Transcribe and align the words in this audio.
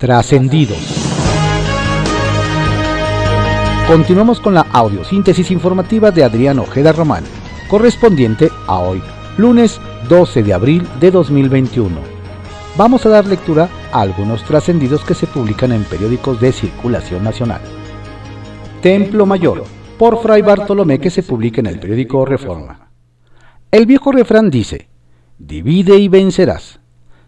Trascendidos. 0.00 0.78
Continuamos 3.86 4.40
con 4.40 4.54
la 4.54 4.62
audiosíntesis 4.72 5.50
informativa 5.50 6.10
de 6.10 6.24
Adrián 6.24 6.58
Ojeda 6.58 6.92
Román, 6.92 7.22
correspondiente 7.68 8.48
a 8.66 8.78
hoy, 8.78 9.02
lunes 9.36 9.78
12 10.08 10.42
de 10.42 10.54
abril 10.54 10.88
de 11.00 11.10
2021. 11.10 12.00
Vamos 12.78 13.04
a 13.04 13.10
dar 13.10 13.26
lectura 13.26 13.68
a 13.92 14.00
algunos 14.00 14.42
trascendidos 14.44 15.04
que 15.04 15.12
se 15.12 15.26
publican 15.26 15.70
en 15.70 15.84
periódicos 15.84 16.40
de 16.40 16.52
circulación 16.52 17.22
nacional. 17.22 17.60
Templo 18.80 19.26
Mayor, 19.26 19.64
por 19.98 20.22
Fray 20.22 20.40
Bartolomé 20.40 20.98
que 20.98 21.10
se 21.10 21.22
publica 21.22 21.60
en 21.60 21.66
el 21.66 21.78
periódico 21.78 22.24
Reforma. 22.24 22.90
El 23.70 23.84
viejo 23.84 24.12
refrán 24.12 24.48
dice, 24.48 24.88
divide 25.36 25.98
y 25.98 26.08
vencerás. 26.08 26.80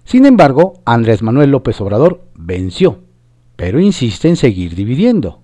Sin 0.04 0.26
embargo, 0.26 0.80
Andrés 0.84 1.22
Manuel 1.22 1.50
López 1.50 1.78
Obrador 1.80 2.31
venció, 2.44 3.00
pero 3.56 3.80
insiste 3.80 4.28
en 4.28 4.36
seguir 4.36 4.74
dividiendo. 4.74 5.40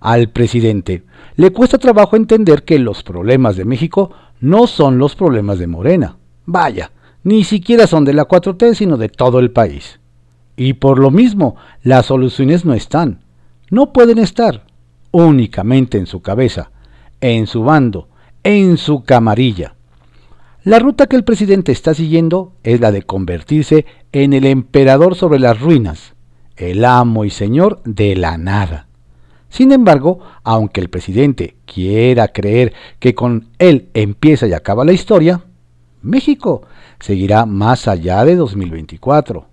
Al 0.00 0.28
presidente 0.30 1.04
le 1.36 1.50
cuesta 1.50 1.78
trabajo 1.78 2.16
entender 2.16 2.64
que 2.64 2.78
los 2.78 3.02
problemas 3.02 3.56
de 3.56 3.64
México 3.64 4.10
no 4.40 4.66
son 4.66 4.98
los 4.98 5.16
problemas 5.16 5.58
de 5.58 5.66
Morena. 5.66 6.16
Vaya, 6.46 6.92
ni 7.22 7.44
siquiera 7.44 7.86
son 7.86 8.04
de 8.04 8.12
la 8.12 8.28
4T, 8.28 8.74
sino 8.74 8.96
de 8.96 9.08
todo 9.08 9.38
el 9.38 9.50
país. 9.50 10.00
Y 10.56 10.74
por 10.74 10.98
lo 10.98 11.10
mismo, 11.10 11.56
las 11.82 12.06
soluciones 12.06 12.64
no 12.64 12.74
están, 12.74 13.20
no 13.70 13.92
pueden 13.92 14.18
estar 14.18 14.64
únicamente 15.10 15.98
en 15.98 16.06
su 16.06 16.20
cabeza, 16.20 16.70
en 17.20 17.46
su 17.46 17.64
bando, 17.64 18.08
en 18.42 18.76
su 18.76 19.04
camarilla. 19.04 19.74
La 20.64 20.78
ruta 20.78 21.08
que 21.08 21.16
el 21.16 21.24
presidente 21.24 21.72
está 21.72 21.92
siguiendo 21.92 22.54
es 22.62 22.80
la 22.80 22.90
de 22.90 23.02
convertirse 23.02 23.84
en 24.12 24.32
el 24.32 24.46
emperador 24.46 25.14
sobre 25.14 25.38
las 25.38 25.60
ruinas, 25.60 26.14
el 26.56 26.86
amo 26.86 27.26
y 27.26 27.30
señor 27.30 27.82
de 27.84 28.16
la 28.16 28.38
nada. 28.38 28.86
Sin 29.50 29.72
embargo, 29.72 30.20
aunque 30.42 30.80
el 30.80 30.88
presidente 30.88 31.56
quiera 31.66 32.28
creer 32.28 32.72
que 32.98 33.14
con 33.14 33.48
él 33.58 33.90
empieza 33.92 34.46
y 34.46 34.54
acaba 34.54 34.86
la 34.86 34.94
historia, 34.94 35.44
México 36.00 36.62
seguirá 36.98 37.44
más 37.44 37.86
allá 37.86 38.24
de 38.24 38.34
2024 38.34 39.46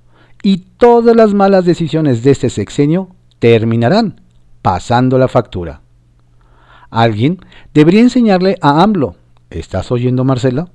y 0.44 0.60
todas 0.78 1.14
las 1.14 1.34
malas 1.34 1.66
decisiones 1.66 2.24
de 2.24 2.32
este 2.32 2.50
sexenio 2.50 3.10
terminarán 3.40 4.22
pasando 4.62 5.18
la 5.18 5.28
factura. 5.28 5.82
Alguien 6.90 7.40
debería 7.74 8.00
enseñarle 8.00 8.58
a 8.62 8.82
AMLO, 8.82 9.18
¿estás 9.50 9.92
oyendo 9.92 10.24
Marcela? 10.24 10.70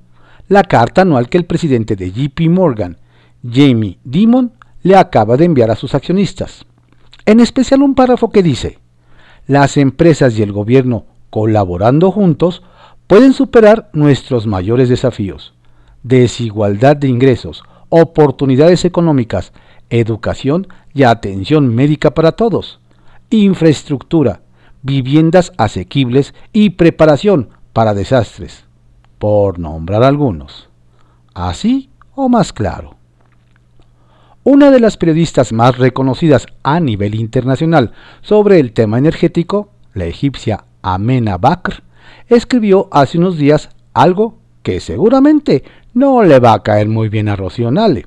La 0.47 0.63
carta 0.63 1.01
anual 1.01 1.27
que 1.27 1.37
el 1.37 1.45
presidente 1.45 1.95
de 1.97 2.11
JP 2.11 2.49
Morgan, 2.49 2.97
Jamie 3.43 3.99
Dimon, 4.05 4.53
le 4.81 4.95
acaba 4.95 5.35
de 5.35 5.43
enviar 5.43 5.71
a 5.71 5.75
sus 5.75 5.93
accionistas. 5.93 6.65
En 7.25 7.41
especial 7.41 7.81
un 7.81 7.95
párrafo 7.95 8.29
que 8.29 8.41
dice, 8.41 8.79
las 9.45 9.75
empresas 9.75 10.37
y 10.39 10.43
el 10.43 10.53
gobierno 10.53 11.05
colaborando 11.29 12.11
juntos 12.11 12.63
pueden 13.07 13.33
superar 13.33 13.89
nuestros 13.91 14.47
mayores 14.47 14.87
desafíos, 14.87 15.53
desigualdad 16.03 16.95
de 16.95 17.09
ingresos, 17.09 17.63
oportunidades 17.89 18.85
económicas, 18.85 19.51
educación 19.89 20.67
y 20.93 21.03
atención 21.03 21.73
médica 21.73 22.11
para 22.11 22.33
todos. 22.33 22.79
Infraestructura, 23.29 24.41
viviendas 24.81 25.51
asequibles 25.57 26.33
y 26.53 26.71
preparación 26.71 27.49
para 27.73 27.93
desastres, 27.93 28.66
por 29.19 29.59
nombrar 29.59 30.03
algunos. 30.03 30.69
Así 31.33 31.89
o 32.15 32.29
más 32.29 32.53
claro. 32.53 32.95
Una 34.43 34.71
de 34.71 34.79
las 34.79 34.97
periodistas 34.97 35.51
más 35.51 35.77
reconocidas 35.77 36.47
a 36.63 36.79
nivel 36.79 37.15
internacional 37.15 37.91
sobre 38.21 38.59
el 38.59 38.71
tema 38.71 38.97
energético, 38.97 39.71
la 39.93 40.05
egipcia 40.05 40.63
Amena 40.81 41.37
Bakr, 41.37 41.83
escribió 42.29 42.87
hace 42.91 43.17
unos 43.17 43.37
días 43.37 43.69
algo 43.93 44.37
que 44.63 44.79
seguramente 44.79 45.63
no 45.93 46.23
le 46.23 46.39
va 46.39 46.53
a 46.53 46.63
caer 46.63 46.87
muy 46.87 47.09
bien 47.09 47.27
a 47.27 47.35
Rocío 47.35 47.71
Nale. 47.71 48.05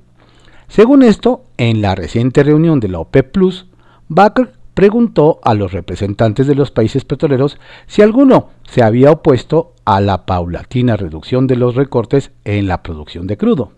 Según 0.68 1.02
esto, 1.02 1.44
en 1.56 1.82
la 1.82 1.94
reciente 1.94 2.42
reunión 2.42 2.80
de 2.80 2.88
la 2.88 3.00
OPEP 3.00 3.32
Plus, 3.32 3.66
Bakr 4.08 4.52
preguntó 4.74 5.40
a 5.42 5.54
los 5.54 5.72
representantes 5.72 6.46
de 6.46 6.54
los 6.54 6.70
países 6.70 7.04
petroleros 7.04 7.58
si 7.86 8.02
alguno 8.02 8.50
se 8.64 8.82
había 8.82 9.10
opuesto 9.10 9.74
a 9.84 10.00
la 10.00 10.26
paulatina 10.26 10.96
reducción 10.96 11.46
de 11.46 11.56
los 11.56 11.74
recortes 11.74 12.30
en 12.44 12.68
la 12.68 12.82
producción 12.82 13.26
de 13.26 13.36
crudo. 13.36 13.72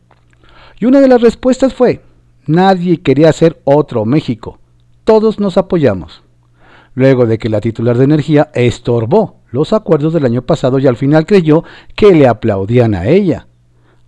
Y 0.78 0.86
una 0.86 1.00
de 1.00 1.08
las 1.08 1.20
respuestas 1.20 1.74
fue, 1.74 2.02
nadie 2.46 3.00
quería 3.00 3.32
ser 3.32 3.60
otro 3.64 4.04
México, 4.04 4.58
todos 5.04 5.40
nos 5.40 5.56
apoyamos. 5.56 6.22
Luego 6.94 7.24
de 7.24 7.38
que 7.38 7.48
la 7.48 7.60
titular 7.60 7.96
de 7.96 8.04
energía 8.04 8.50
estorbó 8.52 9.40
los 9.50 9.72
acuerdos 9.72 10.12
del 10.12 10.26
año 10.26 10.42
pasado 10.42 10.78
y 10.78 10.86
al 10.86 10.96
final 10.96 11.26
creyó 11.26 11.64
que 11.94 12.12
le 12.12 12.26
aplaudían 12.26 12.94
a 12.94 13.06
ella. 13.06 13.46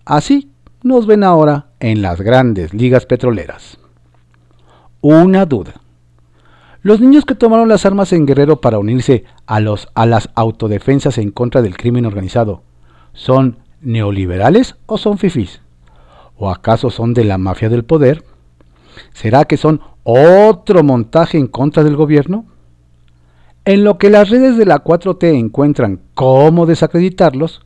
Así 0.05 0.51
nos 0.83 1.07
ven 1.07 1.23
ahora 1.23 1.67
en 1.79 2.01
las 2.01 2.21
grandes 2.21 2.73
ligas 2.73 3.05
petroleras. 3.05 3.79
Una 5.01 5.45
duda. 5.45 5.81
Los 6.85 7.01
niños 7.01 7.25
que 7.25 7.33
tomaron 7.33 7.67
las 7.67 7.83
armas 7.87 8.13
en 8.13 8.27
Guerrero 8.27 8.61
para 8.61 8.77
unirse 8.77 9.23
a, 9.47 9.59
los, 9.59 9.87
a 9.95 10.05
las 10.05 10.29
autodefensas 10.35 11.17
en 11.17 11.31
contra 11.31 11.63
del 11.63 11.77
crimen 11.77 12.05
organizado, 12.05 12.61
¿son 13.11 13.57
neoliberales 13.81 14.75
o 14.85 14.99
son 14.99 15.17
fifís? 15.17 15.61
¿O 16.37 16.51
acaso 16.51 16.91
son 16.91 17.15
de 17.15 17.23
la 17.23 17.39
mafia 17.39 17.69
del 17.69 17.85
poder? 17.85 18.23
¿Será 19.13 19.45
que 19.45 19.57
son 19.57 19.81
otro 20.03 20.83
montaje 20.83 21.39
en 21.39 21.47
contra 21.47 21.83
del 21.83 21.95
gobierno? 21.95 22.45
En 23.65 23.83
lo 23.83 23.97
que 23.97 24.11
las 24.11 24.29
redes 24.29 24.55
de 24.55 24.67
la 24.67 24.83
4T 24.83 25.23
encuentran 25.33 26.01
cómo 26.13 26.67
desacreditarlos, 26.67 27.65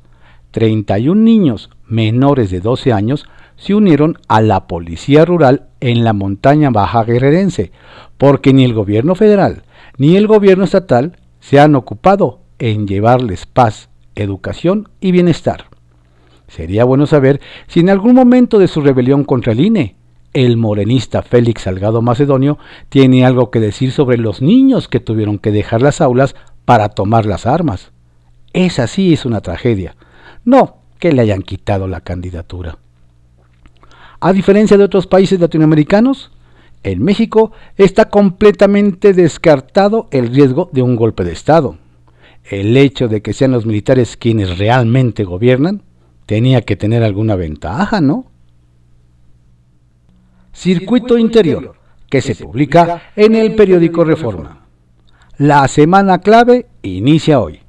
31 0.51 1.21
niños 1.21 1.69
menores 1.85 2.51
de 2.51 2.61
12 2.61 2.93
años 2.93 3.25
se 3.59 3.75
unieron 3.75 4.17
a 4.27 4.41
la 4.41 4.65
policía 4.65 5.23
rural 5.25 5.67
en 5.79 6.03
la 6.03 6.13
montaña 6.13 6.71
baja 6.71 7.03
guerrerense, 7.03 7.71
porque 8.17 8.53
ni 8.53 8.63
el 8.63 8.73
gobierno 8.73 9.13
federal 9.13 9.63
ni 9.99 10.15
el 10.15 10.27
gobierno 10.27 10.63
estatal 10.63 11.17
se 11.41 11.59
han 11.59 11.75
ocupado 11.75 12.39
en 12.57 12.87
llevarles 12.87 13.45
paz, 13.45 13.89
educación 14.15 14.87
y 15.01 15.11
bienestar. 15.11 15.65
Sería 16.47 16.85
bueno 16.85 17.05
saber 17.05 17.41
si 17.67 17.81
en 17.81 17.89
algún 17.89 18.15
momento 18.15 18.59
de 18.59 18.69
su 18.69 18.81
rebelión 18.81 19.25
contra 19.25 19.51
el 19.51 19.59
INE, 19.59 19.97
el 20.33 20.55
morenista 20.55 21.21
Félix 21.21 21.63
Salgado 21.63 22.01
Macedonio 22.01 22.57
tiene 22.87 23.25
algo 23.25 23.51
que 23.51 23.59
decir 23.59 23.91
sobre 23.91 24.17
los 24.17 24.41
niños 24.41 24.87
que 24.87 25.01
tuvieron 25.01 25.37
que 25.37 25.51
dejar 25.51 25.81
las 25.81 25.99
aulas 25.99 26.33
para 26.63 26.89
tomar 26.89 27.25
las 27.25 27.45
armas. 27.45 27.91
Esa 28.53 28.87
sí 28.87 29.11
es 29.11 29.25
una 29.25 29.41
tragedia. 29.41 29.97
No 30.45 30.77
que 30.97 31.11
le 31.11 31.23
hayan 31.23 31.41
quitado 31.41 31.87
la 31.87 32.01
candidatura. 32.01 32.77
A 34.19 34.33
diferencia 34.33 34.77
de 34.77 34.83
otros 34.83 35.07
países 35.07 35.39
latinoamericanos, 35.39 36.31
en 36.83 37.03
México 37.03 37.51
está 37.77 38.09
completamente 38.09 39.13
descartado 39.13 40.07
el 40.11 40.33
riesgo 40.33 40.69
de 40.71 40.81
un 40.81 40.95
golpe 40.95 41.23
de 41.23 41.31
Estado. 41.31 41.77
El 42.43 42.75
hecho 42.75 43.07
de 43.07 43.21
que 43.21 43.33
sean 43.33 43.51
los 43.51 43.65
militares 43.65 44.17
quienes 44.17 44.57
realmente 44.57 45.23
gobiernan 45.23 45.83
tenía 46.25 46.61
que 46.61 46.75
tener 46.75 47.03
alguna 47.03 47.35
ventaja, 47.35 48.01
¿no? 48.01 48.25
Circuito 50.53 51.17
Interior, 51.17 51.75
que 52.09 52.21
se 52.21 52.35
publica 52.35 53.11
en 53.15 53.35
el 53.35 53.55
periódico 53.55 54.03
Reforma. 54.03 54.65
La 55.37 55.67
semana 55.67 56.19
clave 56.19 56.65
inicia 56.81 57.39
hoy. 57.39 57.61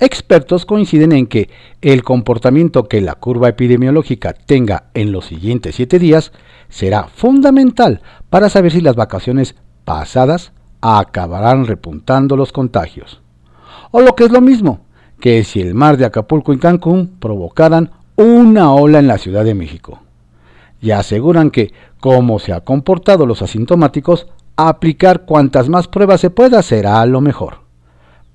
Expertos 0.00 0.64
coinciden 0.64 1.12
en 1.12 1.26
que 1.26 1.50
el 1.80 2.04
comportamiento 2.04 2.84
que 2.84 3.00
la 3.00 3.14
curva 3.14 3.48
epidemiológica 3.48 4.32
tenga 4.32 4.84
en 4.94 5.10
los 5.10 5.26
siguientes 5.26 5.74
siete 5.74 5.98
días 5.98 6.32
será 6.68 7.04
fundamental 7.04 8.00
para 8.30 8.48
saber 8.48 8.70
si 8.70 8.80
las 8.80 8.94
vacaciones 8.94 9.56
pasadas 9.84 10.52
acabarán 10.80 11.66
repuntando 11.66 12.36
los 12.36 12.52
contagios. 12.52 13.20
O 13.90 14.00
lo 14.00 14.14
que 14.14 14.24
es 14.24 14.30
lo 14.30 14.40
mismo, 14.40 14.80
que 15.18 15.42
si 15.42 15.60
el 15.60 15.74
mar 15.74 15.96
de 15.96 16.04
Acapulco 16.04 16.52
y 16.52 16.58
Cancún 16.58 17.16
provocaran 17.18 17.90
una 18.14 18.72
ola 18.72 19.00
en 19.00 19.08
la 19.08 19.18
Ciudad 19.18 19.44
de 19.44 19.54
México. 19.54 20.00
Y 20.80 20.92
aseguran 20.92 21.50
que, 21.50 21.72
como 21.98 22.38
se 22.38 22.52
ha 22.52 22.60
comportado 22.60 23.26
los 23.26 23.42
asintomáticos, 23.42 24.28
aplicar 24.56 25.24
cuantas 25.24 25.68
más 25.68 25.88
pruebas 25.88 26.20
se 26.20 26.30
pueda 26.30 26.62
será 26.62 27.04
lo 27.06 27.20
mejor. 27.20 27.60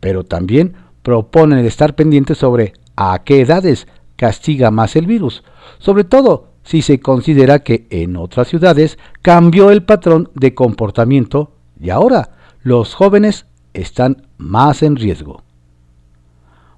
Pero 0.02 0.26
también 0.26 0.74
proponen 1.04 1.66
estar 1.66 1.96
pendientes 1.96 2.40
sobre 2.40 2.74
a 2.96 3.22
qué 3.24 3.42
edades 3.42 3.88
castiga 4.16 4.72
más 4.72 4.96
el 4.96 5.06
virus, 5.06 5.44
sobre 5.78 6.04
todo 6.04 6.48
si 6.64 6.82
se 6.82 7.00
considera 7.00 7.60
que 7.60 7.88
en 7.90 8.16
otras 8.16 8.48
ciudades 8.48 8.98
cambió 9.22 9.70
el 9.70 9.84
patrón 9.84 10.30
de 10.34 10.56
comportamiento 10.56 11.52
y 11.80 11.90
ahora 11.90 12.32
los 12.64 12.96
jóvenes 12.96 13.46
están 13.74 14.28
más 14.38 14.82
en 14.82 14.96
riesgo. 14.96 15.44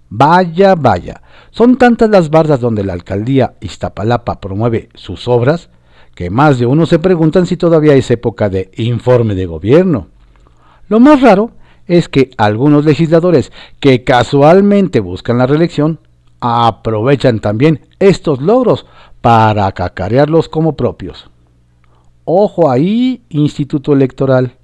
Vaya, 0.09 0.75
vaya, 0.75 1.21
son 1.51 1.77
tantas 1.77 2.09
las 2.09 2.29
bardas 2.29 2.59
donde 2.59 2.83
la 2.83 2.93
alcaldía 2.93 3.55
Iztapalapa 3.59 4.39
promueve 4.39 4.89
sus 4.93 5.27
obras 5.27 5.69
que 6.15 6.29
más 6.29 6.57
de 6.57 6.65
uno 6.65 6.85
se 6.85 6.99
preguntan 6.99 7.45
si 7.45 7.57
todavía 7.57 7.93
es 7.93 8.09
época 8.09 8.49
de 8.49 8.71
informe 8.77 9.35
de 9.35 9.45
gobierno. 9.45 10.07
Lo 10.87 10.99
más 10.99 11.21
raro 11.21 11.51
es 11.87 12.09
que 12.09 12.31
algunos 12.37 12.85
legisladores 12.85 13.51
que 13.79 14.03
casualmente 14.03 14.99
buscan 14.99 15.37
la 15.37 15.47
reelección 15.47 15.99
aprovechan 16.39 17.39
también 17.39 17.81
estos 17.99 18.41
logros 18.41 18.85
para 19.21 19.71
cacarearlos 19.71 20.49
como 20.49 20.75
propios. 20.75 21.29
Ojo 22.25 22.69
ahí, 22.69 23.23
Instituto 23.29 23.93
Electoral. 23.93 24.57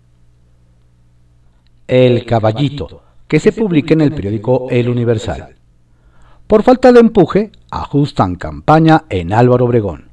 El 1.88 2.26
Caballito, 2.26 3.04
que 3.28 3.40
se 3.40 3.52
publica 3.52 3.94
en 3.94 4.02
el 4.02 4.14
periódico 4.14 4.68
El 4.70 4.90
Universal. 4.90 5.56
Por 6.48 6.64
falta 6.64 6.92
de 6.92 7.00
empuje, 7.00 7.52
ajustan 7.70 8.36
campaña 8.36 9.06
en 9.10 9.32
Álvaro 9.34 9.66
Obregón. 9.66 10.10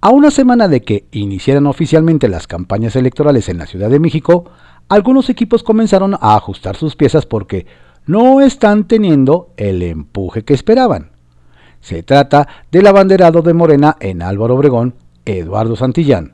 A 0.00 0.10
una 0.10 0.30
semana 0.30 0.68
de 0.68 0.82
que 0.82 1.06
iniciaran 1.10 1.66
oficialmente 1.66 2.28
las 2.28 2.46
campañas 2.46 2.94
electorales 2.96 3.48
en 3.48 3.58
la 3.58 3.66
Ciudad 3.66 3.90
de 3.90 3.98
México, 3.98 4.44
algunos 4.88 5.28
equipos 5.28 5.62
comenzaron 5.62 6.14
a 6.14 6.34
ajustar 6.34 6.76
sus 6.76 6.96
piezas 6.96 7.26
porque 7.26 7.66
no 8.06 8.40
están 8.40 8.84
teniendo 8.84 9.50
el 9.56 9.82
empuje 9.82 10.44
que 10.44 10.54
esperaban. 10.54 11.10
Se 11.80 12.02
trata 12.02 12.48
del 12.72 12.86
abanderado 12.86 13.42
de 13.42 13.54
Morena 13.54 13.96
en 14.00 14.22
Álvaro 14.22 14.54
Obregón, 14.54 14.94
Eduardo 15.26 15.76
Santillán, 15.76 16.32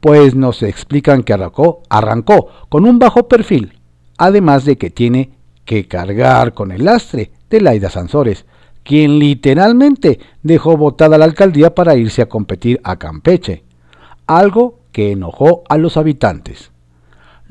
pues 0.00 0.34
nos 0.34 0.64
explican 0.64 1.22
que 1.22 1.32
arrancó, 1.32 2.48
con 2.68 2.86
un 2.86 2.98
bajo 2.98 3.28
perfil, 3.28 3.78
además 4.18 4.64
de 4.64 4.76
que 4.76 4.90
tiene 4.90 5.30
que 5.64 5.86
cargar 5.86 6.54
con 6.54 6.72
el 6.72 6.84
lastre 6.84 7.30
de 7.48 7.60
Laida 7.60 7.88
Sansores, 7.88 8.44
quien 8.82 9.20
literalmente 9.20 10.18
dejó 10.42 10.76
votada 10.76 11.18
la 11.18 11.24
alcaldía 11.24 11.72
para 11.72 11.94
irse 11.94 12.20
a 12.20 12.28
competir 12.28 12.80
a 12.82 12.96
Campeche, 12.96 13.62
algo 14.26 14.80
que 14.90 15.12
enojó 15.12 15.62
a 15.68 15.78
los 15.78 15.96
habitantes 15.96 16.71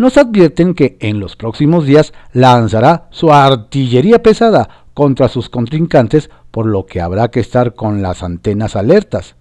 nos 0.02 0.18
advierten 0.18 0.74
que 0.74 0.98
en 1.00 1.20
los 1.20 1.36
próximos 1.36 1.86
días 1.86 2.14
lanzará 2.34 3.08
su 3.12 3.32
artillería 3.32 4.22
pesada 4.22 4.86
contra 4.94 5.30
sus 5.30 5.50
contrincantes, 5.50 6.30
por 6.52 6.66
lo 6.66 6.86
que 6.86 7.00
habrá 7.00 7.30
que 7.30 7.40
estar 7.40 7.76
con 7.76 8.02
las 8.02 8.24
antenas 8.24 8.76
alertas. 8.76 9.36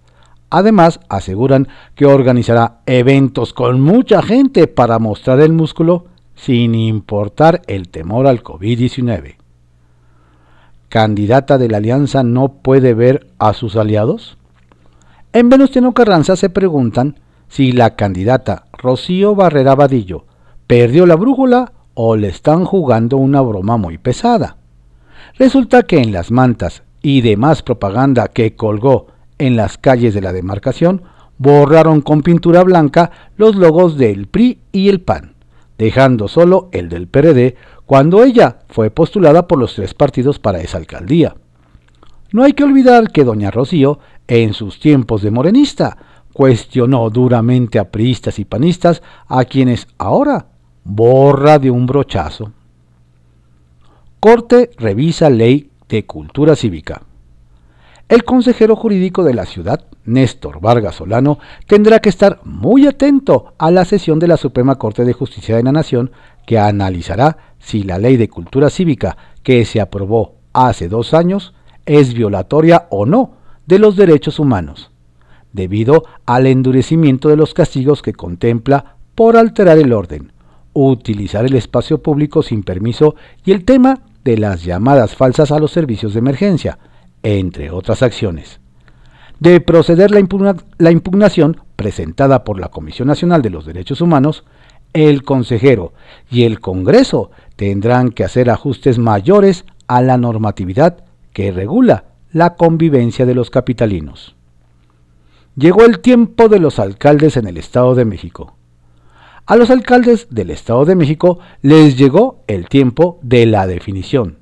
Además, 0.49 0.99
aseguran 1.09 1.67
que 1.95 2.05
organizará 2.05 2.81
eventos 2.85 3.53
con 3.53 3.81
mucha 3.81 4.21
gente 4.21 4.67
para 4.67 4.99
mostrar 4.99 5.39
el 5.39 5.51
músculo 5.51 6.05
sin 6.35 6.75
importar 6.75 7.61
el 7.67 7.89
temor 7.89 8.27
al 8.27 8.43
COVID-19. 8.43 9.35
¿Candidata 10.89 11.57
de 11.57 11.69
la 11.69 11.77
alianza 11.77 12.23
no 12.23 12.53
puede 12.53 12.93
ver 12.93 13.27
a 13.39 13.53
sus 13.53 13.75
aliados? 13.75 14.37
En 15.33 15.49
Venustiano 15.49 15.93
Carranza 15.93 16.35
se 16.35 16.49
preguntan 16.49 17.19
si 17.47 17.71
la 17.71 17.95
candidata 17.95 18.65
Rocío 18.73 19.35
Barrera 19.35 19.75
Vadillo 19.75 20.25
perdió 20.71 21.05
la 21.05 21.17
brújula 21.17 21.73
o 21.95 22.15
le 22.15 22.29
están 22.29 22.63
jugando 22.63 23.17
una 23.17 23.41
broma 23.41 23.75
muy 23.75 23.97
pesada. 23.97 24.55
Resulta 25.37 25.83
que 25.83 25.97
en 25.97 26.13
las 26.13 26.31
mantas 26.31 26.83
y 27.01 27.19
demás 27.19 27.61
propaganda 27.61 28.29
que 28.29 28.55
colgó 28.55 29.07
en 29.37 29.57
las 29.57 29.77
calles 29.77 30.13
de 30.13 30.21
la 30.21 30.31
demarcación, 30.31 31.01
borraron 31.37 31.99
con 31.99 32.21
pintura 32.21 32.63
blanca 32.63 33.11
los 33.35 33.57
logos 33.57 33.97
del 33.97 34.27
PRI 34.27 34.59
y 34.71 34.87
el 34.87 35.01
PAN, 35.01 35.33
dejando 35.77 36.29
solo 36.29 36.69
el 36.71 36.87
del 36.87 37.09
PRD 37.09 37.57
cuando 37.85 38.23
ella 38.23 38.59
fue 38.69 38.91
postulada 38.91 39.49
por 39.49 39.59
los 39.59 39.75
tres 39.75 39.93
partidos 39.93 40.39
para 40.39 40.61
esa 40.61 40.77
alcaldía. 40.77 41.35
No 42.31 42.43
hay 42.43 42.53
que 42.53 42.63
olvidar 42.63 43.11
que 43.11 43.25
doña 43.25 43.51
Rocío, 43.51 43.99
en 44.25 44.53
sus 44.53 44.79
tiempos 44.79 45.21
de 45.21 45.31
morenista, 45.31 45.97
cuestionó 46.31 47.09
duramente 47.09 47.77
a 47.77 47.91
priistas 47.91 48.39
y 48.39 48.45
panistas 48.45 49.03
a 49.27 49.43
quienes 49.43 49.89
ahora 49.97 50.45
borra 50.83 51.59
de 51.59 51.71
un 51.71 51.85
brochazo. 51.85 52.51
Corte 54.19 54.71
revisa 54.77 55.29
ley 55.29 55.71
de 55.89 56.05
cultura 56.05 56.55
cívica. 56.55 57.03
El 58.07 58.23
consejero 58.23 58.75
jurídico 58.75 59.23
de 59.23 59.33
la 59.33 59.45
ciudad, 59.45 59.85
Néstor 60.03 60.59
Vargas 60.59 60.95
Solano, 60.95 61.39
tendrá 61.65 61.99
que 61.99 62.09
estar 62.09 62.41
muy 62.43 62.85
atento 62.85 63.53
a 63.57 63.71
la 63.71 63.85
sesión 63.85 64.19
de 64.19 64.27
la 64.27 64.37
Suprema 64.37 64.75
Corte 64.75 65.05
de 65.05 65.13
Justicia 65.13 65.55
de 65.55 65.63
la 65.63 65.71
Nación 65.71 66.11
que 66.45 66.59
analizará 66.59 67.37
si 67.59 67.83
la 67.83 67.97
ley 67.97 68.17
de 68.17 68.29
cultura 68.29 68.69
cívica 68.69 69.15
que 69.43 69.63
se 69.65 69.79
aprobó 69.79 70.35
hace 70.53 70.89
dos 70.89 71.13
años 71.13 71.53
es 71.85 72.13
violatoria 72.13 72.87
o 72.89 73.05
no 73.05 73.35
de 73.65 73.79
los 73.79 73.95
derechos 73.95 74.39
humanos, 74.39 74.91
debido 75.53 76.03
al 76.25 76.47
endurecimiento 76.47 77.29
de 77.29 77.37
los 77.37 77.53
castigos 77.53 78.01
que 78.01 78.13
contempla 78.13 78.97
por 79.15 79.37
alterar 79.37 79.77
el 79.77 79.93
orden, 79.93 80.31
utilizar 80.73 81.45
el 81.45 81.55
espacio 81.55 82.01
público 82.01 82.43
sin 82.43 82.63
permiso 82.63 83.15
y 83.45 83.51
el 83.51 83.65
tema 83.65 84.01
de 84.23 84.37
las 84.37 84.63
llamadas 84.63 85.15
falsas 85.15 85.51
a 85.51 85.59
los 85.59 85.71
servicios 85.71 86.13
de 86.13 86.19
emergencia, 86.19 86.79
entre 87.23 87.71
otras 87.71 88.03
acciones. 88.03 88.59
De 89.39 89.59
proceder 89.59 90.11
la, 90.11 90.91
impugnación 90.91 91.61
presentada 91.75 92.43
por 92.43 92.59
la 92.59 92.69
Comisión 92.69 93.07
Nacional 93.07 93.41
de 93.41 93.49
los 93.49 93.65
Derechos 93.65 94.01
Humanos, 94.01 94.43
el 94.93 95.23
consejero 95.23 95.93
y 96.29 96.43
el 96.43 96.59
Congreso 96.59 97.31
tendrán 97.55 98.09
que 98.09 98.23
hacer 98.23 98.49
ajustes 98.49 98.99
mayores 98.99 99.65
a 99.87 100.01
la 100.01 100.17
normatividad 100.17 101.03
que 101.33 101.51
regula 101.51 102.05
la 102.31 102.55
convivencia 102.55 103.25
de 103.25 103.33
los 103.33 103.49
capitalinos. 103.49 104.35
Llegó 105.55 105.83
el 105.85 105.99
tiempo 105.99 106.47
de 106.47 106.59
los 106.59 106.79
alcaldes 106.79 107.35
en 107.35 107.47
el 107.47 107.57
Estado 107.57 107.95
de 107.95 108.05
México. 108.05 108.55
A 109.47 109.55
los 109.55 109.71
alcaldes 109.71 110.27
del 110.29 110.51
Estado 110.51 110.85
de 110.85 110.95
México 110.95 111.39
les 111.61 111.97
llegó 111.97 112.43
el 112.47 112.69
tiempo 112.69 113.19
de 113.23 113.47
la 113.47 113.65
definición, 113.65 114.37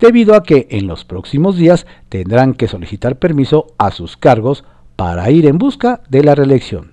debido 0.00 0.34
a 0.34 0.42
que 0.42 0.66
en 0.70 0.88
los 0.88 1.04
próximos 1.04 1.56
días 1.56 1.86
tendrán 2.08 2.54
que 2.54 2.66
solicitar 2.66 3.18
permiso 3.18 3.68
a 3.78 3.92
sus 3.92 4.16
cargos 4.16 4.64
para 4.96 5.30
ir 5.30 5.46
en 5.46 5.58
busca 5.58 6.02
de 6.08 6.24
la 6.24 6.34
reelección. 6.34 6.92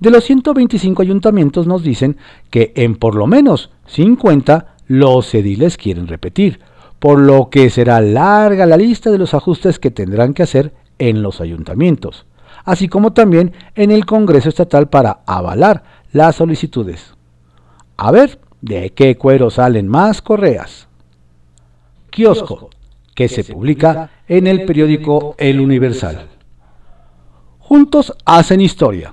De 0.00 0.10
los 0.10 0.24
125 0.24 1.02
ayuntamientos 1.02 1.66
nos 1.66 1.82
dicen 1.82 2.16
que 2.50 2.72
en 2.76 2.96
por 2.96 3.14
lo 3.14 3.26
menos 3.26 3.70
50 3.86 4.74
los 4.86 5.34
ediles 5.34 5.76
quieren 5.76 6.08
repetir, 6.08 6.60
por 6.98 7.18
lo 7.18 7.50
que 7.50 7.68
será 7.68 8.00
larga 8.00 8.64
la 8.64 8.78
lista 8.78 9.10
de 9.10 9.18
los 9.18 9.34
ajustes 9.34 9.78
que 9.78 9.90
tendrán 9.90 10.32
que 10.32 10.42
hacer 10.42 10.72
en 10.98 11.22
los 11.22 11.42
ayuntamientos, 11.42 12.24
así 12.64 12.88
como 12.88 13.12
también 13.12 13.52
en 13.74 13.90
el 13.90 14.06
Congreso 14.06 14.48
Estatal 14.48 14.88
para 14.88 15.20
avalar 15.26 15.93
las 16.14 16.36
solicitudes. 16.36 17.12
A 17.96 18.12
ver, 18.12 18.38
¿de 18.60 18.90
qué 18.90 19.16
cuero 19.16 19.50
salen 19.50 19.88
más 19.88 20.22
correas? 20.22 20.86
Kiosco, 22.10 22.70
que 23.16 23.28
se 23.28 23.42
publica 23.42 24.10
en 24.28 24.46
el 24.46 24.64
periódico 24.64 25.34
El 25.38 25.60
Universal. 25.60 26.28
Juntos 27.58 28.14
hacen 28.24 28.60
historia. 28.60 29.12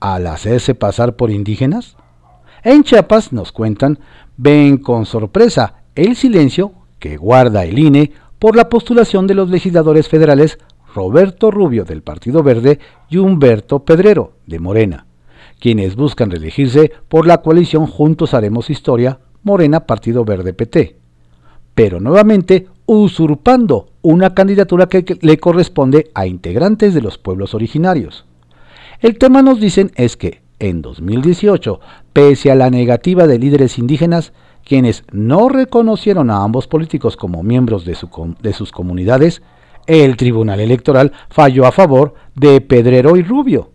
Al 0.00 0.26
hacerse 0.26 0.74
pasar 0.74 1.14
por 1.14 1.30
indígenas, 1.30 1.98
en 2.62 2.84
Chiapas 2.84 3.30
nos 3.34 3.52
cuentan, 3.52 3.98
ven 4.38 4.78
con 4.78 5.04
sorpresa 5.04 5.82
el 5.94 6.16
silencio 6.16 6.72
que 6.98 7.18
guarda 7.18 7.64
el 7.64 7.78
INE 7.78 8.12
por 8.38 8.56
la 8.56 8.70
postulación 8.70 9.26
de 9.26 9.34
los 9.34 9.50
legisladores 9.50 10.08
federales 10.08 10.58
Roberto 10.94 11.50
Rubio 11.50 11.84
del 11.84 12.02
Partido 12.02 12.42
Verde 12.42 12.78
y 13.10 13.18
Humberto 13.18 13.84
Pedrero 13.84 14.32
de 14.46 14.58
Morena 14.58 15.06
quienes 15.64 15.96
buscan 15.96 16.30
reelegirse 16.30 16.92
por 17.08 17.26
la 17.26 17.40
coalición 17.40 17.86
Juntos 17.86 18.34
Haremos 18.34 18.68
Historia, 18.68 19.20
Morena 19.44 19.86
Partido 19.86 20.22
Verde 20.22 20.52
PT, 20.52 20.96
pero 21.74 22.00
nuevamente 22.00 22.66
usurpando 22.84 23.88
una 24.02 24.34
candidatura 24.34 24.90
que 24.90 25.16
le 25.22 25.38
corresponde 25.38 26.10
a 26.12 26.26
integrantes 26.26 26.92
de 26.92 27.00
los 27.00 27.16
pueblos 27.16 27.54
originarios. 27.54 28.26
El 29.00 29.16
tema 29.16 29.40
nos 29.40 29.58
dicen 29.58 29.90
es 29.94 30.18
que 30.18 30.42
en 30.58 30.82
2018, 30.82 31.80
pese 32.12 32.50
a 32.50 32.56
la 32.56 32.68
negativa 32.68 33.26
de 33.26 33.38
líderes 33.38 33.78
indígenas, 33.78 34.34
quienes 34.66 35.04
no 35.12 35.48
reconocieron 35.48 36.28
a 36.28 36.42
ambos 36.42 36.66
políticos 36.66 37.16
como 37.16 37.42
miembros 37.42 37.86
de, 37.86 37.96
de, 38.42 38.52
sus 38.52 38.70
comunidades, 38.70 39.40
el 39.86 40.18
Tribunal 40.18 40.60
Electoral 40.60 41.12
falló 41.30 41.64
a 41.64 41.72
favor 41.72 42.12
de 42.34 42.60
Pedrero 42.60 43.16
y 43.16 43.22
Rubio, 43.22 43.70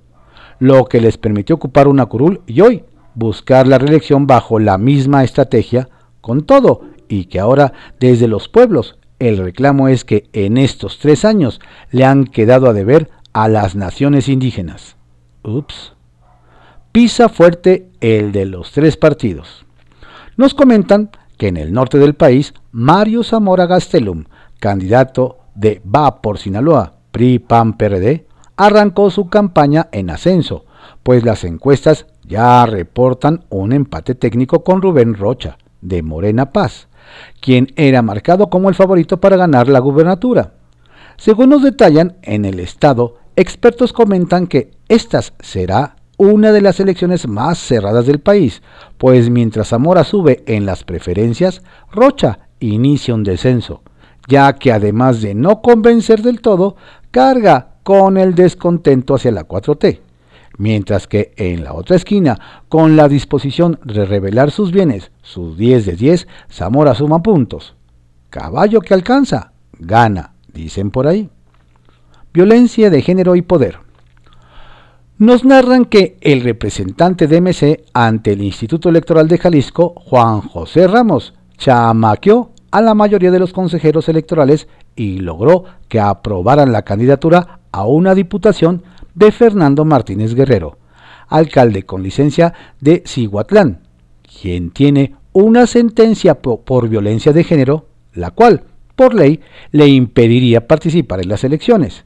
lo 0.60 0.86
que 0.86 1.02
les 1.02 1.18
permitió 1.18 1.56
ocupar 1.56 1.88
una 1.88 2.06
curul 2.06 2.42
y 2.46 2.62
hoy 2.62 2.84
buscar 3.16 3.68
la 3.68 3.78
reelección 3.78 4.28
bajo 4.28 4.60
la 4.60 4.78
misma 4.78 5.24
estrategia, 5.24 5.90
con 6.22 6.46
todo, 6.46 6.82
y 7.08 7.26
que 7.26 7.40
ahora 7.40 7.74
desde 8.00 8.28
los 8.28 8.48
pueblos 8.48 8.98
el 9.20 9.38
reclamo 9.38 9.90
es 9.90 10.06
que 10.06 10.30
en 10.32 10.58
estos 10.58 11.00
tres 11.00 11.26
años 11.26 11.60
le 11.92 12.06
han 12.06 12.26
quedado 12.26 12.70
a 12.70 12.74
deber 12.74 13.10
a 13.34 13.48
las 13.48 13.76
naciones 13.76 14.30
indígenas. 14.30 14.96
Ups. 15.44 15.94
Pisa 16.92 17.30
fuerte 17.30 17.90
el 18.00 18.32
de 18.32 18.46
los 18.46 18.72
tres 18.72 18.98
partidos. 18.98 19.66
Nos 20.38 20.54
comentan 20.54 21.12
que 21.38 21.48
en 21.48 21.58
el 21.58 21.74
norte 21.74 21.98
del 21.98 22.16
país, 22.16 22.54
Mario 22.72 23.24
Zamora 23.24 23.66
Gastelum, 23.66 24.26
candidato 24.60 25.40
de 25.56 25.82
Va 25.84 26.22
por 26.22 26.38
Sinaloa, 26.38 26.94
PRI, 27.12 27.40
PAN, 27.40 27.78
PRD, 27.78 28.26
arrancó 28.60 29.10
su 29.10 29.30
campaña 29.30 29.88
en 29.94 30.10
ascenso, 30.10 30.66
pues 31.02 31.24
las 31.24 31.46
encuestas 31.46 32.08
ya 32.26 32.66
reportan 32.66 33.46
un 33.48 33.72
empate 33.72 34.16
técnico 34.16 34.66
con 34.66 34.82
Rubén 34.82 35.14
Rocha, 35.14 35.58
de 35.80 36.04
Morena 36.04 36.52
Paz, 36.52 36.90
quien 37.40 37.72
era 37.78 38.02
marcado 38.02 38.50
como 38.50 38.68
el 38.68 38.76
favorito 38.76 39.22
para 39.22 39.38
ganar 39.38 39.70
la 39.70 39.80
gubernatura. 39.80 40.56
Según 41.16 41.52
nos 41.52 41.64
detallan, 41.64 42.18
en 42.22 42.44
el 42.44 42.60
estado, 42.60 43.16
expertos 43.38 43.94
comentan 43.94 44.46
que 44.46 44.72
esta 44.90 45.22
será 45.40 45.96
una 46.18 46.52
de 46.52 46.60
las 46.60 46.82
elecciones 46.82 47.30
más 47.30 47.60
cerradas 47.60 48.08
del 48.08 48.20
país, 48.20 48.62
pues 48.98 49.30
mientras 49.30 49.70
Zamora 49.70 50.04
sube 50.04 50.44
en 50.48 50.66
las 50.66 50.84
preferencias, 50.84 51.62
Rocha 51.94 52.50
inicia 52.60 53.14
un 53.14 53.24
descenso, 53.24 53.84
ya 54.28 54.52
que 54.52 54.74
además 54.74 55.22
de 55.22 55.34
no 55.34 55.62
convencer 55.62 56.24
del 56.24 56.42
todo, 56.42 56.76
carga 57.10 57.69
con 57.84 58.18
el 58.18 58.36
descontento 58.36 59.16
hacia 59.16 59.32
la 59.32 59.48
4T 59.48 60.02
mientras 60.60 61.08
que 61.08 61.34
en 61.38 61.64
la 61.64 61.74
otra 61.74 61.96
esquina, 61.96 62.64
con 62.68 62.96
la 62.96 63.08
disposición 63.08 63.80
de 63.84 64.06
revelar 64.06 64.52
sus 64.52 64.72
bienes, 64.72 65.12
sus 65.24 65.58
10 65.58 65.86
de 65.88 65.96
10, 65.96 66.28
Zamora 66.52 66.94
suma 66.94 67.24
puntos. 67.24 67.76
Caballo 68.30 68.82
que 68.82 68.94
alcanza, 68.94 69.54
gana, 69.80 70.34
dicen 70.54 70.92
por 70.92 71.08
ahí. 71.08 71.30
Violencia 72.32 72.90
de 72.90 73.02
género 73.02 73.36
y 73.36 73.42
poder. 73.42 73.80
Nos 75.18 75.44
narran 75.44 75.86
que 75.86 76.18
el 76.22 76.42
representante 76.42 77.28
de 77.28 77.42
MC 77.42 77.86
ante 77.94 78.34
el 78.34 78.44
Instituto 78.44 78.90
Electoral 78.90 79.28
de 79.28 79.38
Jalisco, 79.38 79.94
Juan 79.96 80.42
José 80.42 80.88
Ramos, 80.88 81.34
chamaqueó 81.58 82.52
a 82.72 82.82
la 82.82 82.94
mayoría 82.94 83.32
de 83.32 83.40
los 83.40 83.52
consejeros 83.52 84.10
electorales 84.10 84.68
y 84.96 85.20
logró 85.20 85.64
que 85.88 86.00
aprobaran 86.00 86.72
la 86.72 86.84
candidatura 86.84 87.59
a 87.72 87.86
una 87.86 88.16
diputación 88.16 88.84
de 89.14 89.32
Fernando 89.32 89.86
Martínez 89.86 90.34
Guerrero, 90.34 90.78
alcalde 91.28 91.84
con 91.84 92.04
licencia 92.04 92.54
de 92.80 93.04
Cihuatlán, 93.06 93.82
quien 94.42 94.72
tiene 94.72 95.16
una 95.34 95.68
sentencia 95.68 96.42
por 96.42 96.90
violencia 96.90 97.34
de 97.34 97.44
género, 97.44 97.88
la 98.14 98.32
cual, 98.32 98.64
por 98.96 99.14
ley, 99.14 99.40
le 99.72 99.88
impediría 99.88 100.68
participar 100.68 101.22
en 101.22 101.30
las 101.30 101.44
elecciones. 101.44 102.06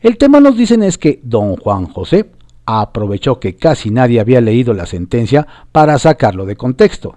El 0.00 0.18
tema 0.18 0.40
nos 0.40 0.56
dicen 0.56 0.82
es 0.82 0.98
que 0.98 1.20
don 1.22 1.56
Juan 1.56 1.86
José 1.86 2.30
aprovechó 2.64 3.38
que 3.38 3.56
casi 3.56 3.90
nadie 3.90 4.20
había 4.20 4.40
leído 4.40 4.74
la 4.74 4.86
sentencia 4.86 5.46
para 5.72 5.98
sacarlo 5.98 6.46
de 6.46 6.56
contexto. 6.56 7.16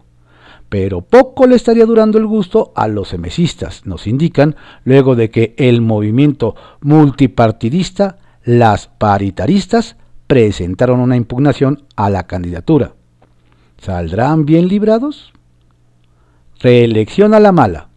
Pero 0.70 1.02
poco 1.02 1.48
le 1.48 1.56
estaría 1.56 1.86
durando 1.86 2.18
el 2.20 2.28
gusto 2.28 2.72
a 2.76 2.88
los 2.88 3.14
emesistas, 3.14 3.86
nos 3.86 4.06
indican, 4.06 4.56
luego 4.84 5.16
de 5.16 5.32
que 5.32 5.56
el 5.58 5.82
movimiento 5.82 6.56
multipartidista 6.82 8.18
las 8.44 8.88
paritaristas 8.88 9.96
presentaron 10.28 11.00
una 11.00 11.16
impugnación 11.16 11.86
a 11.96 12.10
la 12.12 12.28
candidatura. 12.28 12.94
¿Saldrán 13.80 14.46
bien 14.46 14.68
librados? 14.68 15.34
Reelección 16.60 17.34
a 17.34 17.40
la 17.40 17.52
mala. 17.52 17.90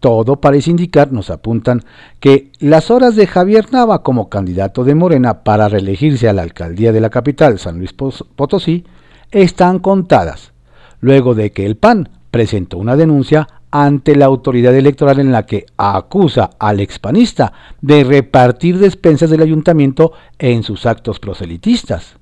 Todo 0.00 0.40
parece 0.40 0.70
indicar, 0.70 1.12
nos 1.12 1.28
apuntan, 1.28 1.82
que 2.20 2.52
las 2.60 2.90
horas 2.90 3.16
de 3.16 3.26
Javier 3.26 3.70
Nava 3.72 4.02
como 4.02 4.30
candidato 4.30 4.84
de 4.84 4.94
Morena 4.94 5.42
para 5.44 5.68
reelegirse 5.68 6.28
a 6.28 6.32
la 6.32 6.42
alcaldía 6.42 6.92
de 6.92 7.00
la 7.02 7.10
capital, 7.10 7.58
San 7.58 7.76
Luis 7.76 7.92
Potosí, 7.92 8.86
están 9.30 9.78
contadas, 9.80 10.52
luego 11.00 11.34
de 11.34 11.52
que 11.52 11.66
el 11.66 11.76
PAN 11.76 12.08
presentó 12.30 12.78
una 12.78 12.96
denuncia 12.96 13.48
ante 13.70 14.16
la 14.16 14.26
autoridad 14.26 14.74
electoral 14.74 15.20
en 15.20 15.32
la 15.32 15.46
que 15.46 15.66
acusa 15.76 16.50
al 16.58 16.80
expanista 16.80 17.52
de 17.80 18.04
repartir 18.04 18.78
despensas 18.78 19.30
del 19.30 19.42
ayuntamiento 19.42 20.12
en 20.38 20.62
sus 20.62 20.86
actos 20.86 21.20
proselitistas. 21.20 22.16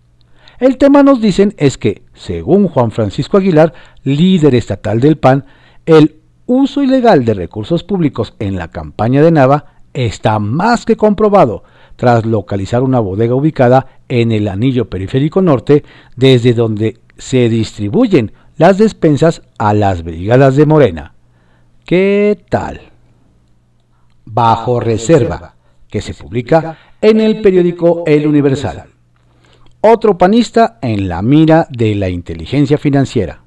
El 0.59 0.77
tema 0.77 1.03
nos 1.03 1.21
dicen 1.21 1.55
es 1.57 1.79
que, 1.79 2.03
según 2.15 2.69
Juan 2.69 2.91
Francisco 2.91 3.37
Aguilar, 3.37 3.73
líder 4.03 4.55
estatal 4.55 5.01
del 5.01 5.17
PAN, 5.17 5.45
el 5.87 6.17
uso 6.47 6.83
ilegal 6.83 7.25
de 7.25 7.35
recursos 7.35 7.85
públicos 7.85 8.35
en 8.39 8.57
la 8.57 8.69
campaña 8.69 9.23
de 9.23 9.31
Nava 9.31 9.67
está 9.95 10.39
más 10.39 10.85
que 10.85 10.97
comprobado 10.97 11.63
tras 11.97 12.27
localizar 12.27 12.83
una 12.83 13.01
bodega 13.01 13.35
ubicada 13.35 13.87
en 14.09 14.33
el 14.33 14.49
anillo 14.49 14.89
periférico 14.89 15.43
norte 15.43 15.85
desde 16.17 16.55
donde 16.55 16.99
se 17.17 17.49
distribuyen 17.49 18.33
las 18.59 18.77
despensas 18.77 19.43
a 19.57 19.73
las 19.73 20.03
brigadas 20.03 20.57
de 20.57 20.67
Morena. 20.67 21.15
¿Qué 21.85 22.45
tal? 22.51 22.81
Bajo 24.25 24.81
reserva, 24.81 25.55
que 25.89 26.03
se 26.03 26.13
publica 26.13 26.77
en 27.01 27.21
el 27.21 27.41
periódico 27.41 28.03
El 28.05 28.27
Universal. 28.27 28.85
Otro 29.81 30.19
panista 30.19 30.79
en 30.83 31.09
la 31.09 31.23
mira 31.23 31.69
de 31.71 31.95
la 31.95 32.09
inteligencia 32.09 32.79
financiera. 32.79 33.43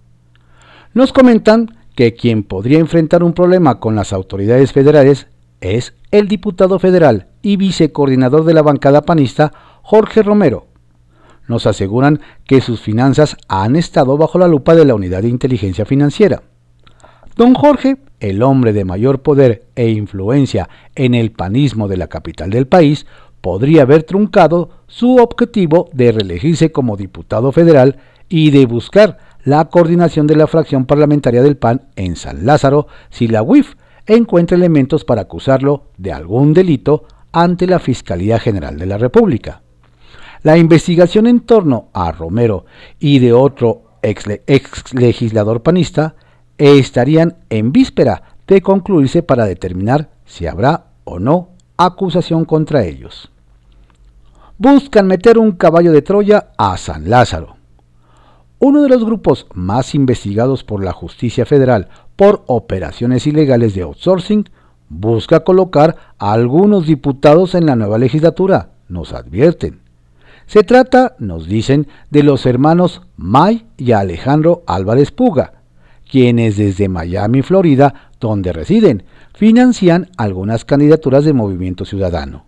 Nos 0.93 1.11
comentan 1.11 1.77
que 1.93 2.13
quien 2.13 2.43
podría 2.43 2.79
enfrentar 2.79 3.21
un 3.21 3.33
problema 3.33 3.81
con 3.81 3.95
las 3.95 4.13
autoridades 4.13 4.71
federales 4.71 5.27
es 5.59 5.93
el 6.11 6.29
diputado 6.29 6.79
federal 6.79 7.27
y 7.41 7.57
vicecoordinador 7.57 8.45
de 8.45 8.53
la 8.53 8.61
bancada 8.61 9.01
panista 9.01 9.51
Jorge 9.83 10.23
Romero. 10.23 10.70
Nos 11.51 11.67
aseguran 11.67 12.21
que 12.45 12.61
sus 12.61 12.81
finanzas 12.81 13.35
han 13.47 13.75
estado 13.75 14.17
bajo 14.17 14.39
la 14.39 14.47
lupa 14.47 14.73
de 14.73 14.85
la 14.85 14.95
unidad 14.95 15.21
de 15.21 15.27
inteligencia 15.27 15.85
financiera. 15.85 16.41
Don 17.35 17.53
Jorge 17.53 17.97
el 18.21 18.43
hombre 18.43 18.71
de 18.71 18.85
mayor 18.85 19.21
poder 19.21 19.65
e 19.75 19.89
influencia 19.89 20.69
en 20.95 21.15
el 21.15 21.31
panismo 21.31 21.87
de 21.87 21.97
la 21.97 22.07
capital 22.07 22.51
del 22.51 22.67
país, 22.67 23.05
podría 23.41 23.81
haber 23.81 24.03
truncado 24.03 24.69
su 24.87 25.17
objetivo 25.17 25.89
de 25.91 26.11
reelegirse 26.11 26.71
como 26.71 26.95
diputado 26.95 27.51
federal 27.51 27.97
y 28.29 28.51
de 28.51 28.67
buscar 28.67 29.17
la 29.43 29.65
coordinación 29.65 30.27
de 30.27 30.35
la 30.35 30.45
fracción 30.45 30.85
parlamentaria 30.85 31.41
del 31.41 31.57
PAN 31.57 31.89
en 31.95 32.15
San 32.15 32.45
Lázaro 32.45 32.87
si 33.09 33.27
la 33.27 33.41
UIF 33.41 33.73
encuentra 34.05 34.55
elementos 34.55 35.03
para 35.03 35.21
acusarlo 35.21 35.87
de 35.97 36.13
algún 36.13 36.53
delito 36.53 37.05
ante 37.31 37.65
la 37.65 37.79
Fiscalía 37.79 38.39
General 38.39 38.77
de 38.77 38.85
la 38.85 38.99
República. 38.99 39.63
La 40.43 40.57
investigación 40.57 41.27
en 41.27 41.41
torno 41.41 41.89
a 41.93 42.11
Romero 42.11 42.65
y 42.99 43.19
de 43.19 43.31
otro 43.31 43.83
ex, 44.01 44.93
legislador 44.93 45.61
panista 45.61 46.15
estarían 46.57 47.37
en 47.49 47.71
víspera 47.71 48.23
de 48.47 48.61
concluirse 48.61 49.21
para 49.21 49.45
determinar 49.45 50.09
si 50.25 50.47
habrá 50.47 50.85
o 51.03 51.19
no 51.19 51.49
acusación 51.77 52.45
contra 52.45 52.83
ellos. 52.85 53.31
Buscan 54.57 55.05
meter 55.05 55.37
un 55.37 55.51
caballo 55.51 55.91
de 55.91 56.01
Troya 56.01 56.51
a 56.57 56.75
San 56.77 57.07
Lázaro. 57.07 57.57
Uno 58.57 58.81
de 58.81 58.89
los 58.89 59.05
grupos 59.05 59.45
más 59.53 59.93
investigados 59.93 60.63
por 60.63 60.83
la 60.83 60.91
justicia 60.91 61.45
federal 61.45 61.89
por 62.15 62.43
operaciones 62.47 63.27
ilegales 63.27 63.75
de 63.75 63.83
outsourcing 63.83 64.49
busca 64.89 65.43
colocar 65.43 65.95
a 66.17 66.33
algunos 66.33 66.87
diputados 66.87 67.53
en 67.53 67.67
la 67.67 67.75
nueva 67.75 67.99
legislatura, 67.99 68.71
nos 68.87 69.13
advierten. 69.13 69.80
Se 70.45 70.63
trata, 70.63 71.15
nos 71.19 71.47
dicen, 71.47 71.87
de 72.09 72.23
los 72.23 72.45
hermanos 72.45 73.01
May 73.15 73.65
y 73.77 73.93
Alejandro 73.93 74.63
Álvarez 74.67 75.11
Puga, 75.11 75.61
quienes 76.09 76.57
desde 76.57 76.89
Miami, 76.89 77.41
Florida, 77.41 78.11
donde 78.19 78.51
residen, 78.51 79.03
financian 79.33 80.09
algunas 80.17 80.65
candidaturas 80.65 81.23
de 81.23 81.33
Movimiento 81.33 81.85
Ciudadano. 81.85 82.45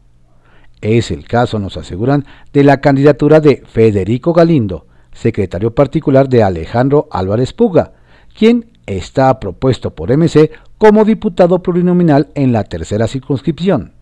Es 0.81 1.11
el 1.11 1.25
caso, 1.25 1.59
nos 1.59 1.77
aseguran, 1.77 2.25
de 2.51 2.63
la 2.63 2.81
candidatura 2.81 3.39
de 3.39 3.63
Federico 3.65 4.33
Galindo, 4.33 4.85
secretario 5.13 5.73
particular 5.73 6.27
de 6.27 6.43
Alejandro 6.43 7.07
Álvarez 7.09 7.53
Puga, 7.53 7.93
quien 8.37 8.71
está 8.85 9.39
propuesto 9.39 9.95
por 9.95 10.15
MC 10.15 10.51
como 10.77 11.05
diputado 11.05 11.63
plurinominal 11.63 12.27
en 12.35 12.51
la 12.51 12.65
tercera 12.65 13.07
circunscripción. 13.07 13.93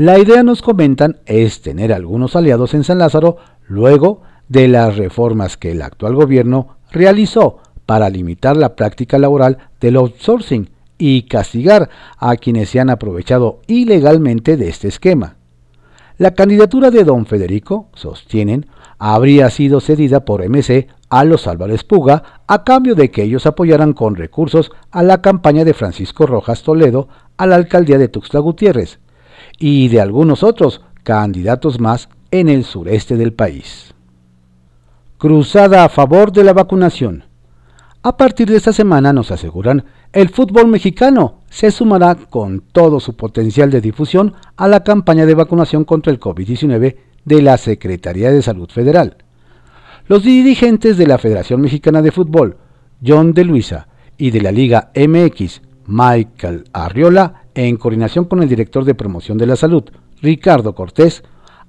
La 0.00 0.18
idea, 0.18 0.42
nos 0.42 0.62
comentan, 0.62 1.18
es 1.26 1.60
tener 1.60 1.92
algunos 1.92 2.34
aliados 2.34 2.72
en 2.72 2.84
San 2.84 2.96
Lázaro 2.96 3.36
luego 3.68 4.22
de 4.48 4.66
las 4.66 4.96
reformas 4.96 5.58
que 5.58 5.72
el 5.72 5.82
actual 5.82 6.14
gobierno 6.14 6.78
realizó 6.90 7.58
para 7.84 8.08
limitar 8.08 8.56
la 8.56 8.76
práctica 8.76 9.18
laboral 9.18 9.58
del 9.78 9.96
outsourcing 9.96 10.70
y 10.96 11.24
castigar 11.24 11.90
a 12.16 12.36
quienes 12.36 12.70
se 12.70 12.80
han 12.80 12.88
aprovechado 12.88 13.60
ilegalmente 13.66 14.56
de 14.56 14.70
este 14.70 14.88
esquema. 14.88 15.36
La 16.16 16.30
candidatura 16.30 16.90
de 16.90 17.04
don 17.04 17.26
Federico, 17.26 17.90
sostienen, 17.92 18.68
habría 18.98 19.50
sido 19.50 19.82
cedida 19.82 20.24
por 20.24 20.42
MC 20.48 20.88
a 21.10 21.24
los 21.24 21.46
Álvarez 21.46 21.84
Puga 21.84 22.40
a 22.46 22.64
cambio 22.64 22.94
de 22.94 23.10
que 23.10 23.24
ellos 23.24 23.44
apoyaran 23.44 23.92
con 23.92 24.16
recursos 24.16 24.72
a 24.92 25.02
la 25.02 25.20
campaña 25.20 25.66
de 25.66 25.74
Francisco 25.74 26.24
Rojas 26.24 26.62
Toledo 26.62 27.08
a 27.36 27.46
la 27.46 27.56
alcaldía 27.56 27.98
de 27.98 28.08
Tuxtla 28.08 28.40
Gutiérrez 28.40 28.98
y 29.60 29.86
de 29.88 30.00
algunos 30.00 30.42
otros 30.42 30.80
candidatos 31.04 31.78
más 31.78 32.08
en 32.32 32.48
el 32.48 32.64
sureste 32.64 33.16
del 33.16 33.32
país. 33.32 33.94
Cruzada 35.18 35.84
a 35.84 35.88
favor 35.88 36.32
de 36.32 36.42
la 36.42 36.52
vacunación. 36.52 37.24
A 38.02 38.16
partir 38.16 38.48
de 38.48 38.56
esta 38.56 38.72
semana 38.72 39.12
nos 39.12 39.30
aseguran 39.30 39.84
el 40.12 40.30
fútbol 40.30 40.66
mexicano 40.66 41.42
se 41.50 41.70
sumará 41.70 42.16
con 42.16 42.62
todo 42.72 42.98
su 42.98 43.14
potencial 43.14 43.70
de 43.70 43.80
difusión 43.80 44.34
a 44.56 44.66
la 44.66 44.82
campaña 44.82 45.24
de 45.24 45.34
vacunación 45.34 45.84
contra 45.84 46.12
el 46.12 46.18
COVID-19 46.18 46.96
de 47.24 47.42
la 47.42 47.56
Secretaría 47.58 48.32
de 48.32 48.42
Salud 48.42 48.68
Federal. 48.68 49.18
Los 50.08 50.24
dirigentes 50.24 50.96
de 50.96 51.06
la 51.06 51.18
Federación 51.18 51.60
Mexicana 51.60 52.02
de 52.02 52.10
Fútbol, 52.10 52.56
John 53.06 53.34
de 53.34 53.44
Luisa, 53.44 53.86
y 54.18 54.32
de 54.32 54.40
la 54.40 54.50
Liga 54.50 54.90
MX, 54.94 55.62
Michael 55.90 56.64
Arriola, 56.72 57.46
en 57.52 57.76
coordinación 57.76 58.24
con 58.26 58.42
el 58.42 58.48
director 58.48 58.84
de 58.84 58.94
promoción 58.94 59.36
de 59.38 59.46
la 59.46 59.56
salud, 59.56 59.82
Ricardo 60.22 60.72
Cortés, 60.72 61.24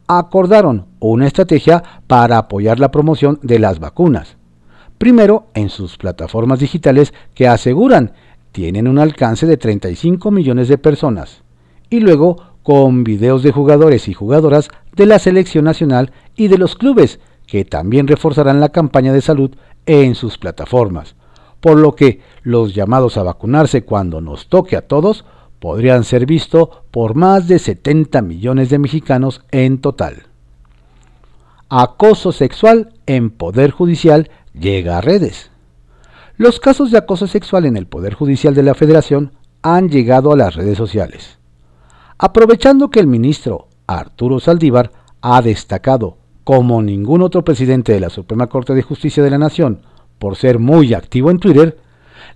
acordaron 0.06 0.86
una 1.00 1.26
estrategia 1.26 1.82
para 2.06 2.38
apoyar 2.38 2.80
la 2.80 2.92
promoción 2.92 3.40
de 3.42 3.58
las 3.58 3.80
vacunas. 3.80 4.38
Primero, 5.00 5.48
en 5.56 5.70
sus 5.70 5.98
plataformas 5.98 6.60
digitales 6.60 7.16
que 7.34 7.48
aseguran 7.48 8.14
tienen 8.52 8.88
un 8.88 9.00
alcance 9.00 9.48
de 9.48 9.58
35 9.58 10.30
millones 10.30 10.68
de 10.68 10.78
personas. 10.78 11.42
Y 11.90 12.00
luego, 12.00 12.36
con 12.62 13.04
videos 13.04 13.42
de 13.42 13.52
jugadores 13.52 14.08
y 14.08 14.14
jugadoras 14.14 14.70
de 14.96 15.08
la 15.08 15.18
selección 15.18 15.66
nacional 15.66 16.12
y 16.36 16.48
de 16.48 16.60
los 16.60 16.76
clubes, 16.76 17.20
que 17.48 17.66
también 17.66 18.08
reforzarán 18.08 18.60
la 18.60 18.70
campaña 18.70 19.14
de 19.14 19.22
salud 19.22 19.50
en 19.88 20.14
sus 20.14 20.38
plataformas. 20.38 21.16
Por 21.62 21.78
lo 21.78 21.96
que 21.96 22.20
los 22.44 22.76
llamados 22.76 23.18
a 23.18 23.24
vacunarse 23.24 23.84
cuando 23.84 24.20
nos 24.20 24.48
toque 24.48 24.76
a 24.76 24.88
todos 24.88 25.26
podrían 25.60 26.04
ser 26.04 26.26
vistos 26.26 26.70
por 26.90 27.16
más 27.16 27.48
de 27.48 27.60
70 27.60 28.22
millones 28.24 28.70
de 28.70 28.80
mexicanos 28.80 29.42
en 29.52 29.80
total. 29.80 30.24
Acoso 31.70 32.32
sexual 32.32 32.94
en 33.06 33.30
Poder 33.30 33.72
Judicial 33.72 34.30
llega 34.54 34.98
a 34.98 35.02
redes. 35.02 35.52
Los 36.36 36.60
casos 36.60 36.90
de 36.90 36.98
acoso 36.98 37.28
sexual 37.28 37.66
en 37.66 37.78
el 37.78 37.86
Poder 37.86 38.16
Judicial 38.16 38.56
de 38.56 38.64
la 38.64 38.74
Federación 38.74 39.34
han 39.62 39.90
llegado 39.90 40.32
a 40.32 40.36
las 40.36 40.56
redes 40.56 40.78
sociales. 40.78 41.38
Aprovechando 42.18 42.90
que 42.90 43.00
el 43.00 43.08
ministro 43.08 43.68
Arturo 43.86 44.40
Saldívar 44.40 44.92
ha 45.22 45.42
destacado 45.42 46.18
como 46.44 46.82
ningún 46.82 47.22
otro 47.22 47.44
presidente 47.44 47.94
de 47.94 48.00
la 48.00 48.10
Suprema 48.10 48.48
Corte 48.48 48.74
de 48.74 48.82
Justicia 48.82 49.22
de 49.22 49.30
la 49.30 49.38
Nación 49.38 49.82
por 50.22 50.36
ser 50.36 50.60
muy 50.60 50.94
activo 50.94 51.32
en 51.32 51.40
Twitter, 51.40 51.80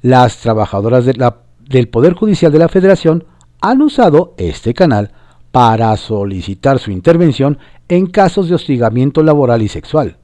las 0.02 0.38
trabajadoras 0.38 1.06
del 1.06 1.88
Poder 1.88 2.14
Judicial 2.14 2.52
de 2.52 2.58
la 2.58 2.68
Federación 2.68 3.26
han 3.62 3.84
usado 3.84 4.34
este 4.38 4.74
canal 4.74 5.12
para 5.52 5.96
solicitar 5.96 6.80
su 6.80 6.90
intervención 6.90 7.60
en 7.88 8.08
casos 8.08 8.50
de 8.50 8.56
hostigamiento 8.56 9.22
laboral 9.22 9.62
y 9.62 9.68
sexual. 9.68 10.18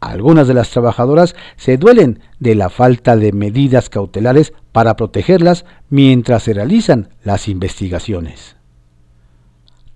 Algunas 0.00 0.48
de 0.48 0.54
las 0.54 0.70
trabajadoras 0.70 1.36
se 1.54 1.76
duelen 1.76 2.18
de 2.40 2.56
la 2.56 2.68
falta 2.68 3.14
de 3.16 3.30
medidas 3.30 3.88
cautelares 3.88 4.52
para 4.72 4.96
protegerlas 4.96 5.64
mientras 5.88 6.42
se 6.42 6.52
realizan 6.52 7.10
las 7.22 7.46
investigaciones. 7.46 8.56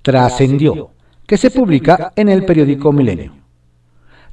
Trascendió, 0.03 0.91
que 1.27 1.37
se 1.37 1.51
publica 1.51 2.13
en 2.15 2.29
el 2.29 2.45
periódico 2.45 2.93
Milenio. 2.93 3.33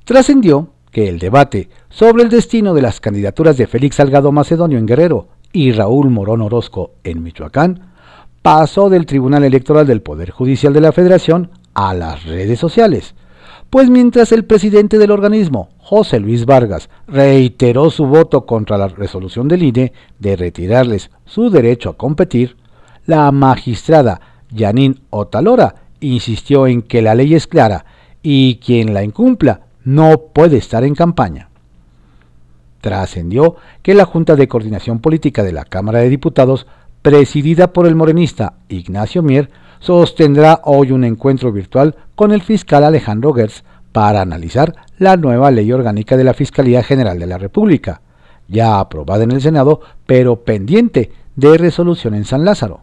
Trascendió 0.06 0.73
que 0.94 1.10
el 1.10 1.20
debate 1.20 1.70
sobre 1.90 2.24
el 2.24 2.30
destino 2.30 2.74
de 2.74 2.84
las 2.84 3.02
candidaturas 3.02 3.58
de 3.58 3.68
Félix 3.68 3.96
Salgado 3.96 4.32
Macedonio 4.32 4.78
en 4.78 4.86
Guerrero 4.86 5.28
y 5.52 5.72
Raúl 5.72 6.12
Morón 6.12 6.42
Orozco 6.42 6.92
en 7.04 7.24
Michoacán 7.24 7.92
pasó 8.44 8.90
del 8.90 9.08
Tribunal 9.08 9.44
Electoral 9.44 9.88
del 9.88 10.04
Poder 10.04 10.30
Judicial 10.30 10.72
de 10.72 10.82
la 10.82 10.92
Federación 10.92 11.50
a 11.74 11.96
las 11.96 12.24
redes 12.26 12.60
sociales, 12.60 13.16
pues 13.72 13.90
mientras 13.90 14.32
el 14.32 14.46
presidente 14.46 15.00
del 15.00 15.10
organismo, 15.10 15.70
José 15.80 16.20
Luis 16.20 16.46
Vargas, 16.46 16.90
reiteró 17.08 17.90
su 17.90 18.06
voto 18.06 18.46
contra 18.46 18.78
la 18.78 18.88
resolución 18.88 19.48
del 19.48 19.64
INE 19.64 19.94
de 20.20 20.36
retirarles 20.36 21.10
su 21.26 21.50
derecho 21.50 21.90
a 21.90 21.98
competir, 21.98 22.56
la 23.08 23.32
magistrada 23.32 24.22
Yanín 24.52 25.02
Otalora 25.10 25.76
insistió 26.02 26.68
en 26.68 26.84
que 26.84 27.02
la 27.02 27.16
ley 27.16 27.34
es 27.34 27.48
clara 27.48 27.86
y 28.22 28.58
quien 28.58 28.94
la 28.94 29.04
incumpla 29.04 29.63
no 29.84 30.18
puede 30.34 30.58
estar 30.58 30.84
en 30.84 30.96
campaña. 30.96 31.50
Trascendió 32.82 33.56
que 33.82 33.94
la 33.94 34.06
Junta 34.06 34.36
de 34.36 34.48
Coordinación 34.48 35.00
Política 35.00 35.44
de 35.44 35.54
la 35.54 35.66
Cámara 35.66 36.00
de 36.00 36.10
Diputados, 36.10 36.68
presidida 37.02 37.72
por 37.74 37.88
el 37.88 37.96
morenista 37.96 38.54
Ignacio 38.70 39.24
Mier, 39.24 39.50
sostendrá 39.80 40.62
hoy 40.64 40.92
un 40.92 41.04
encuentro 41.04 41.52
virtual 41.52 41.96
con 42.16 42.32
el 42.32 42.42
fiscal 42.42 42.84
Alejandro 42.84 43.34
Gertz 43.34 43.64
para 43.92 44.22
analizar 44.22 44.76
la 44.98 45.18
nueva 45.18 45.52
ley 45.52 45.72
orgánica 45.72 46.18
de 46.18 46.24
la 46.24 46.34
Fiscalía 46.34 46.84
General 46.84 47.20
de 47.20 47.28
la 47.28 47.38
República, 47.38 48.02
ya 48.48 48.80
aprobada 48.80 49.24
en 49.24 49.32
el 49.32 49.42
Senado, 49.42 49.82
pero 50.06 50.44
pendiente 50.44 51.12
de 51.36 51.58
resolución 51.58 52.16
en 52.16 52.26
San 52.26 52.44
Lázaro. 52.46 52.82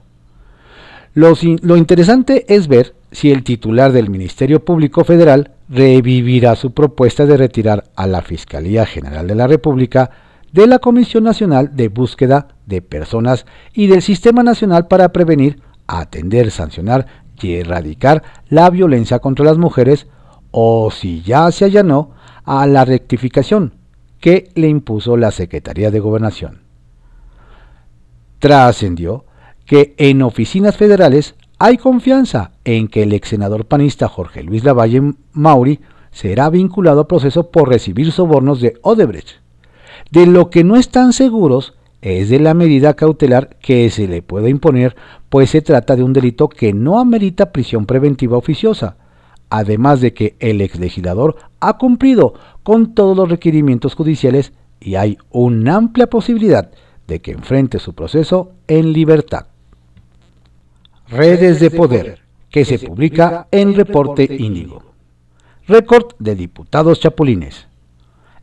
Lo, 1.15 1.35
lo, 1.63 1.77
interesante 1.77 2.47
es 2.49 2.69
ver 2.69 2.95
si 3.11 3.33
el 3.33 3.43
titular 3.43 3.93
del 3.93 4.11
Ministerio 4.11 4.65
Público 4.65 5.05
Federal 5.05 5.51
revivirá 5.71 6.57
su 6.57 6.73
propuesta 6.73 7.27
de 7.27 7.37
retirar 7.37 7.85
a 7.95 8.09
la 8.09 8.23
Fiscalía 8.23 8.85
General 8.85 9.27
de 9.27 9.37
la 9.37 9.47
República 9.47 10.11
de 10.53 10.67
la 10.67 10.81
Comisión 10.81 11.23
Nacional 11.23 11.77
de 11.77 11.89
Búsqueda 11.89 12.49
de 12.67 12.83
Personas 12.83 13.47
y 13.73 13.87
del 13.87 14.03
Sistema 14.03 14.43
Nacional 14.43 14.89
para 14.89 15.13
Prevenir 15.13 15.63
atender, 15.87 16.51
sancionar 16.51 17.07
y 17.41 17.55
erradicar 17.55 18.23
la 18.49 18.69
violencia 18.69 19.21
contra 19.21 19.45
las 19.45 19.59
mujeres 19.59 20.09
o 20.51 20.91
si 20.91 21.23
ya 21.23 21.51
se 21.53 21.67
allanó 21.67 22.11
a 22.45 22.67
la 22.67 22.85
rectificación 22.85 23.75
que 24.19 24.51
le 24.57 24.69
impuso 24.69 25.17
la 25.17 25.31
Secretaría 25.31 25.93
de 25.93 26.01
Gobernación. 26.01 26.63
Trascendió 28.41 29.25
que 29.65 29.95
en 29.99 30.23
oficinas 30.23 30.77
federales 30.77 31.37
hay 31.63 31.77
confianza 31.77 32.53
en 32.65 32.89
que 32.89 33.03
el 33.03 33.13
ex 33.13 33.29
senador 33.29 33.67
panista 33.67 34.09
Jorge 34.09 34.43
Luis 34.43 34.65
Lavalle 34.65 35.13
Mauri 35.35 35.79
será 36.11 36.49
vinculado 36.49 37.03
a 37.03 37.07
proceso 37.07 37.51
por 37.51 37.69
recibir 37.69 38.13
sobornos 38.13 38.63
de 38.63 38.79
Odebrecht. 38.81 39.43
De 40.11 40.25
lo 40.25 40.49
que 40.49 40.65
no 40.65 40.77
están 40.77 41.13
seguros 41.13 41.75
es 42.01 42.31
de 42.31 42.41
la 42.41 42.55
medida 42.55 42.95
cautelar 42.95 43.59
que 43.61 43.91
se 43.91 44.09
le 44.09 44.23
puede 44.23 44.49
imponer, 44.49 44.97
pues 45.29 45.51
se 45.51 45.61
trata 45.61 45.97
de 45.97 46.03
un 46.03 46.15
delito 46.15 46.49
que 46.49 46.73
no 46.73 46.99
amerita 46.99 47.53
prisión 47.53 47.85
preventiva 47.85 48.39
oficiosa, 48.39 48.97
además 49.51 50.01
de 50.01 50.15
que 50.15 50.37
el 50.39 50.63
ex 50.63 50.81
legislador 50.81 51.37
ha 51.61 51.77
cumplido 51.77 52.33
con 52.63 52.95
todos 52.95 53.15
los 53.15 53.29
requerimientos 53.29 53.95
judiciales 53.95 54.55
y 54.81 54.95
hay 54.95 55.19
una 55.31 55.77
amplia 55.77 56.09
posibilidad 56.09 56.71
de 57.07 57.21
que 57.21 57.33
enfrente 57.33 57.79
su 57.79 57.95
proceso 57.95 58.53
en 58.67 58.95
libertad. 58.95 59.50
Redes 61.11 61.59
de 61.59 61.73
Poder, 61.73 62.21
que 62.51 62.65
se 62.65 62.79
publica 62.79 63.49
en 63.51 63.75
Reporte 63.75 64.29
Índigo. 64.31 64.81
Récord 65.67 66.13
de 66.21 66.37
diputados 66.37 67.01
chapulines. 67.01 67.67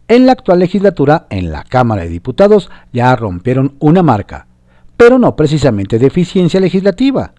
En 0.10 0.26
la 0.26 0.34
actual 0.34 0.60
legislatura, 0.60 1.28
en 1.30 1.50
la 1.50 1.64
Cámara 1.64 2.02
de 2.02 2.10
Diputados, 2.10 2.70
ya 2.92 3.16
rompieron 3.16 3.76
una 3.80 4.04
marca, 4.04 4.48
pero 4.98 5.18
no 5.18 5.38
precisamente 5.38 5.98
de 5.98 6.08
eficiencia 6.08 6.60
legislativa. 6.60 7.32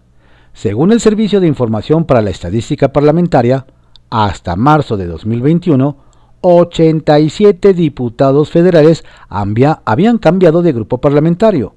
Según 0.53 0.91
el 0.91 0.99
Servicio 0.99 1.39
de 1.39 1.47
Información 1.47 2.05
para 2.05 2.23
la 2.23 2.31
Estadística 2.31 2.91
Parlamentaria, 2.91 3.67
hasta 4.09 4.55
marzo 4.55 4.97
de 4.97 5.05
2021, 5.05 5.95
87 6.41 7.75
diputados 7.75 8.49
federales 8.49 9.05
habían 9.29 10.17
cambiado 10.17 10.63
de 10.63 10.73
grupo 10.73 10.97
parlamentario, 10.97 11.75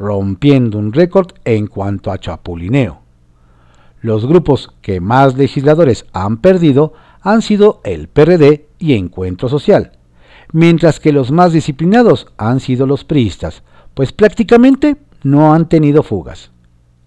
rompiendo 0.00 0.78
un 0.78 0.92
récord 0.92 1.28
en 1.44 1.66
cuanto 1.66 2.10
a 2.10 2.18
chapulineo. 2.18 3.00
Los 4.00 4.26
grupos 4.26 4.72
que 4.80 4.98
más 4.98 5.36
legisladores 5.36 6.06
han 6.12 6.38
perdido 6.38 6.94
han 7.20 7.42
sido 7.42 7.82
el 7.84 8.08
PRD 8.08 8.66
y 8.78 8.94
Encuentro 8.94 9.50
Social, 9.50 9.92
mientras 10.52 11.00
que 11.00 11.12
los 11.12 11.30
más 11.30 11.52
disciplinados 11.52 12.28
han 12.38 12.60
sido 12.60 12.86
los 12.86 13.04
priistas, 13.04 13.62
pues 13.92 14.12
prácticamente 14.12 14.96
no 15.22 15.52
han 15.52 15.68
tenido 15.68 16.02
fugas. 16.02 16.50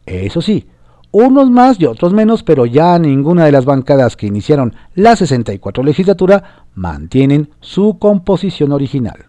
Eso 0.05 0.41
sí, 0.41 0.67
unos 1.11 1.49
más 1.49 1.79
y 1.79 1.87
otros 1.87 2.13
menos, 2.13 2.43
pero 2.43 2.67
ya 2.67 2.99
ninguna 2.99 3.45
de 3.45 3.51
las 3.51 3.65
bancadas 3.65 4.15
que 4.15 4.27
iniciaron 4.27 4.75
la 4.93 5.15
64 5.15 5.83
legislatura 5.83 6.67
mantienen 6.75 7.49
su 7.59 7.97
composición 7.97 8.71
original. 8.71 9.25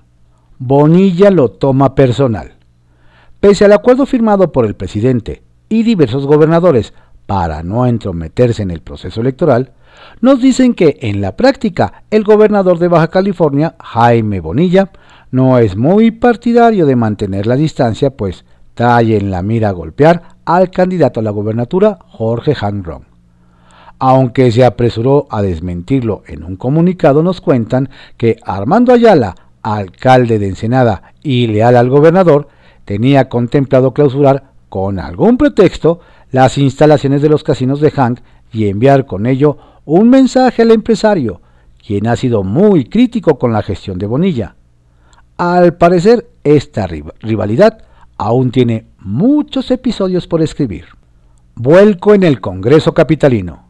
Bonilla 0.58 1.30
lo 1.30 1.50
toma 1.50 1.94
personal. 1.94 2.53
Pese 3.44 3.66
al 3.66 3.74
acuerdo 3.74 4.06
firmado 4.06 4.52
por 4.52 4.64
el 4.64 4.74
presidente 4.74 5.42
y 5.68 5.82
diversos 5.82 6.26
gobernadores 6.26 6.94
para 7.26 7.62
no 7.62 7.84
entrometerse 7.84 8.62
en 8.62 8.70
el 8.70 8.80
proceso 8.80 9.20
electoral, 9.20 9.72
nos 10.22 10.40
dicen 10.40 10.72
que 10.72 10.96
en 11.02 11.20
la 11.20 11.36
práctica 11.36 12.04
el 12.10 12.24
gobernador 12.24 12.78
de 12.78 12.88
Baja 12.88 13.08
California, 13.08 13.74
Jaime 13.78 14.40
Bonilla, 14.40 14.92
no 15.30 15.58
es 15.58 15.76
muy 15.76 16.10
partidario 16.10 16.86
de 16.86 16.96
mantener 16.96 17.46
la 17.46 17.56
distancia, 17.56 18.16
pues 18.16 18.46
trae 18.72 19.14
en 19.14 19.30
la 19.30 19.42
mira 19.42 19.72
golpear 19.72 20.22
al 20.46 20.70
candidato 20.70 21.20
a 21.20 21.22
la 21.22 21.30
gobernatura, 21.30 21.98
Jorge 22.08 22.56
Hanron. 22.58 23.04
Aunque 23.98 24.52
se 24.52 24.64
apresuró 24.64 25.26
a 25.28 25.42
desmentirlo 25.42 26.22
en 26.28 26.44
un 26.44 26.56
comunicado, 26.56 27.22
nos 27.22 27.42
cuentan 27.42 27.90
que 28.16 28.38
Armando 28.42 28.94
Ayala, 28.94 29.34
alcalde 29.62 30.38
de 30.38 30.48
Ensenada 30.48 31.12
y 31.22 31.46
leal 31.48 31.76
al 31.76 31.90
gobernador, 31.90 32.48
tenía 32.84 33.28
contemplado 33.28 33.94
clausurar 33.94 34.52
con 34.68 34.98
algún 34.98 35.36
pretexto 35.36 36.00
las 36.30 36.58
instalaciones 36.58 37.22
de 37.22 37.28
los 37.28 37.44
casinos 37.44 37.80
de 37.80 37.90
Hank 37.90 38.20
y 38.52 38.68
enviar 38.68 39.06
con 39.06 39.26
ello 39.26 39.56
un 39.84 40.08
mensaje 40.08 40.62
al 40.62 40.70
empresario, 40.70 41.40
quien 41.84 42.06
ha 42.06 42.16
sido 42.16 42.42
muy 42.42 42.86
crítico 42.86 43.38
con 43.38 43.52
la 43.52 43.62
gestión 43.62 43.98
de 43.98 44.06
Bonilla. 44.06 44.56
Al 45.36 45.74
parecer, 45.74 46.28
esta 46.44 46.86
rivalidad 46.86 47.78
aún 48.16 48.50
tiene 48.50 48.86
muchos 48.98 49.70
episodios 49.70 50.26
por 50.26 50.42
escribir. 50.42 50.86
Vuelco 51.56 52.14
en 52.14 52.22
el 52.22 52.40
Congreso 52.40 52.94
Capitalino. 52.94 53.68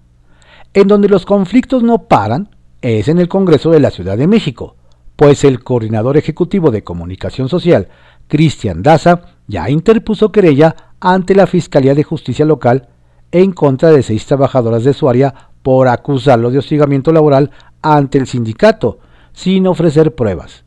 En 0.73 0.89
donde 0.89 1.09
los 1.09 1.27
conflictos 1.27 1.83
no 1.83 2.05
paran 2.09 2.49
es 2.83 3.09
en 3.09 3.19
el 3.19 3.29
Congreso 3.29 3.71
de 3.71 3.81
la 3.81 3.91
Ciudad 3.91 4.17
de 4.17 4.27
México, 4.27 4.77
pues 5.17 5.45
el 5.45 5.63
coordinador 5.63 6.17
ejecutivo 6.17 6.71
de 6.71 6.83
comunicación 6.83 7.49
social, 7.49 7.89
Cristian 8.29 8.83
Daza, 8.83 9.23
ya 9.47 9.69
interpuso 9.69 10.33
querella 10.33 10.75
ante 11.01 11.35
la 11.35 11.47
Fiscalía 11.47 11.95
de 11.95 12.03
Justicia 12.03 12.45
Local 12.45 12.89
en 13.31 13.53
contra 13.53 13.91
de 13.91 14.03
seis 14.03 14.27
trabajadoras 14.27 14.85
de 14.85 14.95
su 14.95 15.09
área 15.09 15.51
por 15.63 15.89
acusarlo 15.89 16.51
de 16.51 16.59
hostigamiento 16.59 17.13
laboral 17.13 17.51
ante 17.83 18.19
el 18.19 18.27
sindicato, 18.27 18.99
sin 19.33 19.67
ofrecer 19.67 20.15
pruebas. 20.15 20.65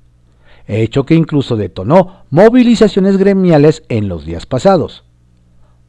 Hecho 0.67 1.05
que 1.05 1.15
incluso 1.15 1.55
detonó 1.55 2.23
movilizaciones 2.29 3.17
gremiales 3.17 3.83
en 3.87 4.09
los 4.09 4.25
días 4.25 4.45
pasados. 4.45 5.05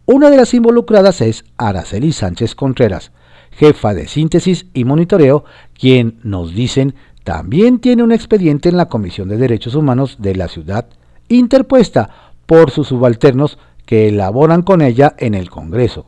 Una 0.07 0.31
de 0.31 0.37
las 0.37 0.54
involucradas 0.54 1.20
es 1.20 1.44
Araceli 1.57 2.12
Sánchez 2.12 2.54
Contreras, 2.54 3.12
jefa 3.50 3.92
de 3.92 4.07
síntesis 4.07 4.66
y 4.72 4.85
monitoreo, 4.85 5.44
quien, 5.78 6.20
nos 6.22 6.54
dicen, 6.54 6.94
también 7.24 7.81
tiene 7.81 8.02
un 8.02 8.12
expediente 8.12 8.68
en 8.68 8.76
la 8.76 8.88
Comisión 8.88 9.28
de 9.28 9.37
Derechos 9.37 9.74
Humanos 9.74 10.16
de 10.20 10.37
la 10.37 10.48
ciudad, 10.48 10.87
interpuesta 11.29 12.11
por 12.47 12.71
sus 12.71 12.88
subalternos 12.88 13.59
que 13.87 14.09
elaboran 14.09 14.62
con 14.62 14.83
ella 14.83 15.14
en 15.19 15.35
el 15.35 15.51
Congreso, 15.51 16.07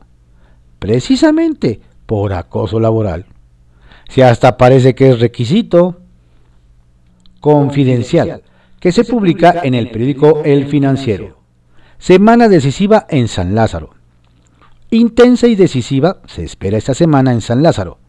precisamente 0.79 1.81
por 2.05 2.33
acoso 2.33 2.79
laboral. 2.79 3.25
Si 4.09 4.21
hasta 4.21 4.57
parece 4.57 4.93
que 4.93 5.09
es 5.09 5.19
requisito 5.19 6.01
confidencial, 7.39 8.43
que 8.79 8.91
se 8.91 9.03
publica 9.03 9.61
en 9.63 9.73
el 9.73 9.89
periódico 9.91 10.41
El 10.43 10.65
Financiero. 10.65 11.37
Semana 11.97 12.49
decisiva 12.49 13.05
en 13.09 13.27
San 13.27 13.53
Lázaro. 13.53 13.91
Intensa 14.89 15.47
y 15.47 15.55
decisiva 15.55 16.21
se 16.25 16.43
espera 16.43 16.77
esta 16.77 16.93
semana 16.93 17.31
en 17.31 17.41
San 17.41 17.63
Lázaro, 17.63 17.99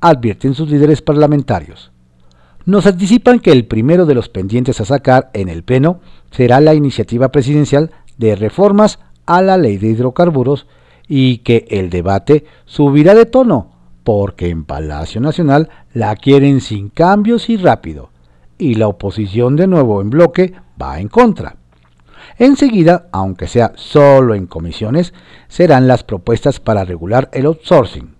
advierten 0.00 0.54
sus 0.54 0.70
líderes 0.70 1.02
parlamentarios. 1.02 1.90
Nos 2.66 2.86
anticipan 2.86 3.40
que 3.40 3.52
el 3.52 3.66
primero 3.66 4.06
de 4.06 4.14
los 4.14 4.28
pendientes 4.28 4.80
a 4.80 4.84
sacar 4.84 5.30
en 5.32 5.48
el 5.48 5.62
Pleno 5.62 6.00
será 6.30 6.60
la 6.60 6.74
iniciativa 6.74 7.30
presidencial 7.30 7.90
de 8.18 8.36
reformas 8.36 8.98
a 9.26 9.42
la 9.42 9.56
ley 9.56 9.78
de 9.78 9.88
hidrocarburos 9.88 10.66
y 11.08 11.38
que 11.38 11.66
el 11.70 11.90
debate 11.90 12.44
subirá 12.66 13.14
de 13.14 13.26
tono 13.26 13.80
porque 14.04 14.48
en 14.48 14.64
Palacio 14.64 15.20
Nacional 15.20 15.68
la 15.92 16.16
quieren 16.16 16.60
sin 16.60 16.88
cambios 16.88 17.48
y 17.50 17.56
rápido, 17.56 18.10
y 18.58 18.74
la 18.74 18.88
oposición 18.88 19.56
de 19.56 19.66
nuevo 19.66 20.00
en 20.00 20.10
bloque 20.10 20.52
va 20.80 21.00
en 21.00 21.08
contra. 21.08 21.56
Enseguida, 22.38 23.06
aunque 23.12 23.46
sea 23.46 23.72
solo 23.76 24.34
en 24.34 24.46
comisiones, 24.46 25.12
serán 25.48 25.86
las 25.86 26.04
propuestas 26.04 26.60
para 26.60 26.84
regular 26.84 27.28
el 27.32 27.46
outsourcing. 27.46 28.19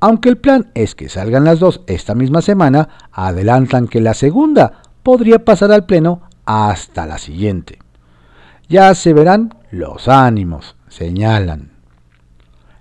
Aunque 0.00 0.28
el 0.28 0.38
plan 0.38 0.70
es 0.74 0.94
que 0.94 1.08
salgan 1.08 1.44
las 1.44 1.58
dos 1.58 1.80
esta 1.86 2.14
misma 2.14 2.40
semana, 2.40 2.88
adelantan 3.10 3.88
que 3.88 4.00
la 4.00 4.14
segunda 4.14 4.82
podría 5.02 5.44
pasar 5.44 5.72
al 5.72 5.86
Pleno 5.86 6.22
hasta 6.44 7.06
la 7.06 7.18
siguiente. 7.18 7.78
Ya 8.68 8.94
se 8.94 9.12
verán 9.12 9.54
los 9.70 10.08
ánimos, 10.08 10.76
señalan. 10.88 11.72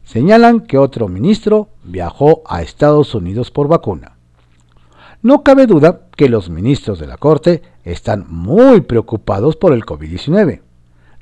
Señalan 0.03 0.62
que 0.62 0.77
otro 0.77 1.08
ministro 1.08 1.69
viajó 1.84 2.43
a 2.47 2.62
Estados 2.62 3.15
Unidos 3.15 3.51
por 3.51 3.67
vacuna. 3.67 4.17
No 5.21 5.43
cabe 5.43 5.65
duda 5.65 6.01
que 6.15 6.30
los 6.30 6.49
ministros 6.49 6.99
de 6.99 7.08
la 7.08 7.17
Corte 7.17 7.63
están 7.84 8.25
muy 8.30 8.82
preocupados 8.82 9.56
por 9.56 9.73
el 9.73 9.86
COVID-19. 9.86 10.62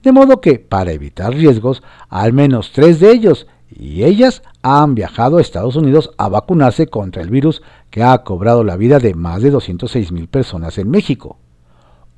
De 0.03 0.11
modo 0.11 0.41
que, 0.41 0.59
para 0.59 0.91
evitar 0.91 1.33
riesgos, 1.33 1.81
al 2.09 2.33
menos 2.33 2.71
tres 2.73 2.99
de 2.99 3.11
ellos 3.11 3.47
y 3.69 4.03
ellas 4.03 4.43
han 4.61 4.95
viajado 4.95 5.37
a 5.37 5.41
Estados 5.41 5.75
Unidos 5.75 6.11
a 6.17 6.29
vacunarse 6.29 6.87
contra 6.87 7.21
el 7.21 7.29
virus 7.29 7.61
que 7.89 8.03
ha 8.03 8.23
cobrado 8.23 8.63
la 8.63 8.77
vida 8.77 8.99
de 8.99 9.13
más 9.13 9.41
de 9.41 9.51
206 9.51 10.11
mil 10.11 10.27
personas 10.27 10.77
en 10.77 10.89
México. 10.89 11.37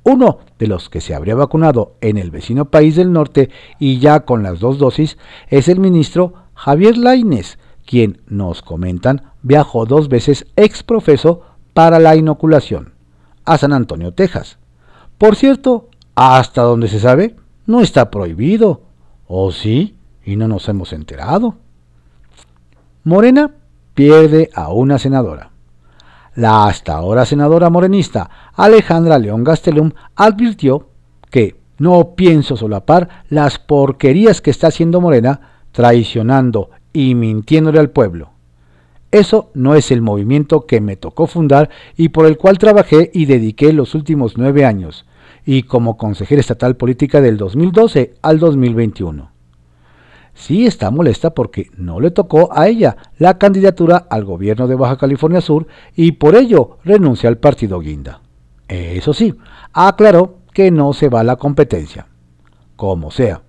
Uno 0.04 0.38
de 0.58 0.66
los 0.68 0.88
que 0.88 1.00
se 1.00 1.14
habría 1.14 1.34
vacunado 1.34 1.94
en 2.00 2.18
el 2.18 2.30
vecino 2.30 2.66
país 2.66 2.96
del 2.96 3.12
norte 3.12 3.50
y 3.78 3.98
ya 3.98 4.20
con 4.20 4.42
las 4.42 4.60
dos 4.60 4.78
dosis 4.78 5.18
es 5.48 5.68
el 5.68 5.80
ministro 5.80 6.34
Javier 6.54 6.96
Laines, 6.96 7.58
quien, 7.84 8.20
nos 8.26 8.62
comentan, 8.62 9.32
viajó 9.42 9.86
dos 9.86 10.08
veces 10.08 10.46
ex 10.56 10.82
profeso 10.82 11.42
para 11.74 11.98
la 11.98 12.16
inoculación 12.16 12.94
a 13.44 13.58
San 13.58 13.72
Antonio, 13.72 14.12
Texas. 14.12 14.58
Por 15.16 15.36
cierto, 15.36 15.88
hasta 16.14 16.62
donde 16.62 16.88
se 16.88 17.00
sabe, 17.00 17.36
no 17.66 17.80
está 17.80 18.10
prohibido. 18.10 18.82
¿O 19.26 19.52
sí? 19.52 19.97
Y 20.28 20.36
no 20.36 20.46
nos 20.46 20.68
hemos 20.68 20.92
enterado. 20.92 21.54
Morena 23.02 23.50
pierde 23.94 24.50
a 24.54 24.70
una 24.74 24.98
senadora. 24.98 25.52
La 26.34 26.66
hasta 26.66 26.96
ahora 26.96 27.24
senadora 27.24 27.70
morenista 27.70 28.28
Alejandra 28.52 29.18
León 29.18 29.42
Gastelum 29.42 29.92
advirtió 30.16 30.90
que 31.30 31.56
no 31.78 32.14
pienso 32.14 32.58
solapar 32.58 33.24
las 33.30 33.58
porquerías 33.58 34.42
que 34.42 34.50
está 34.50 34.66
haciendo 34.66 35.00
Morena 35.00 35.62
traicionando 35.72 36.72
y 36.92 37.14
mintiéndole 37.14 37.78
al 37.78 37.88
pueblo. 37.88 38.32
Eso 39.10 39.50
no 39.54 39.76
es 39.76 39.90
el 39.90 40.02
movimiento 40.02 40.66
que 40.66 40.82
me 40.82 40.96
tocó 40.96 41.26
fundar 41.26 41.70
y 41.96 42.10
por 42.10 42.26
el 42.26 42.36
cual 42.36 42.58
trabajé 42.58 43.10
y 43.14 43.24
dediqué 43.24 43.72
los 43.72 43.94
últimos 43.94 44.36
nueve 44.36 44.66
años, 44.66 45.06
y 45.46 45.62
como 45.62 45.96
consejera 45.96 46.42
estatal 46.42 46.76
política 46.76 47.22
del 47.22 47.38
2012 47.38 48.12
al 48.20 48.38
2021. 48.38 49.37
Sí 50.38 50.66
está 50.66 50.92
molesta 50.92 51.34
porque 51.34 51.68
no 51.76 51.98
le 51.98 52.12
tocó 52.12 52.50
a 52.56 52.68
ella 52.68 52.96
la 53.18 53.38
candidatura 53.38 54.06
al 54.08 54.24
gobierno 54.24 54.68
de 54.68 54.76
Baja 54.76 54.96
California 54.96 55.40
Sur 55.40 55.66
y 55.96 56.12
por 56.12 56.36
ello 56.36 56.78
renuncia 56.84 57.28
al 57.28 57.38
partido 57.38 57.80
Guinda. 57.80 58.22
Eso 58.68 59.12
sí, 59.12 59.34
aclaró 59.72 60.38
que 60.54 60.70
no 60.70 60.92
se 60.92 61.08
va 61.08 61.20
a 61.20 61.24
la 61.24 61.34
competencia. 61.34 62.06
Como 62.76 63.10
sea, 63.10 63.42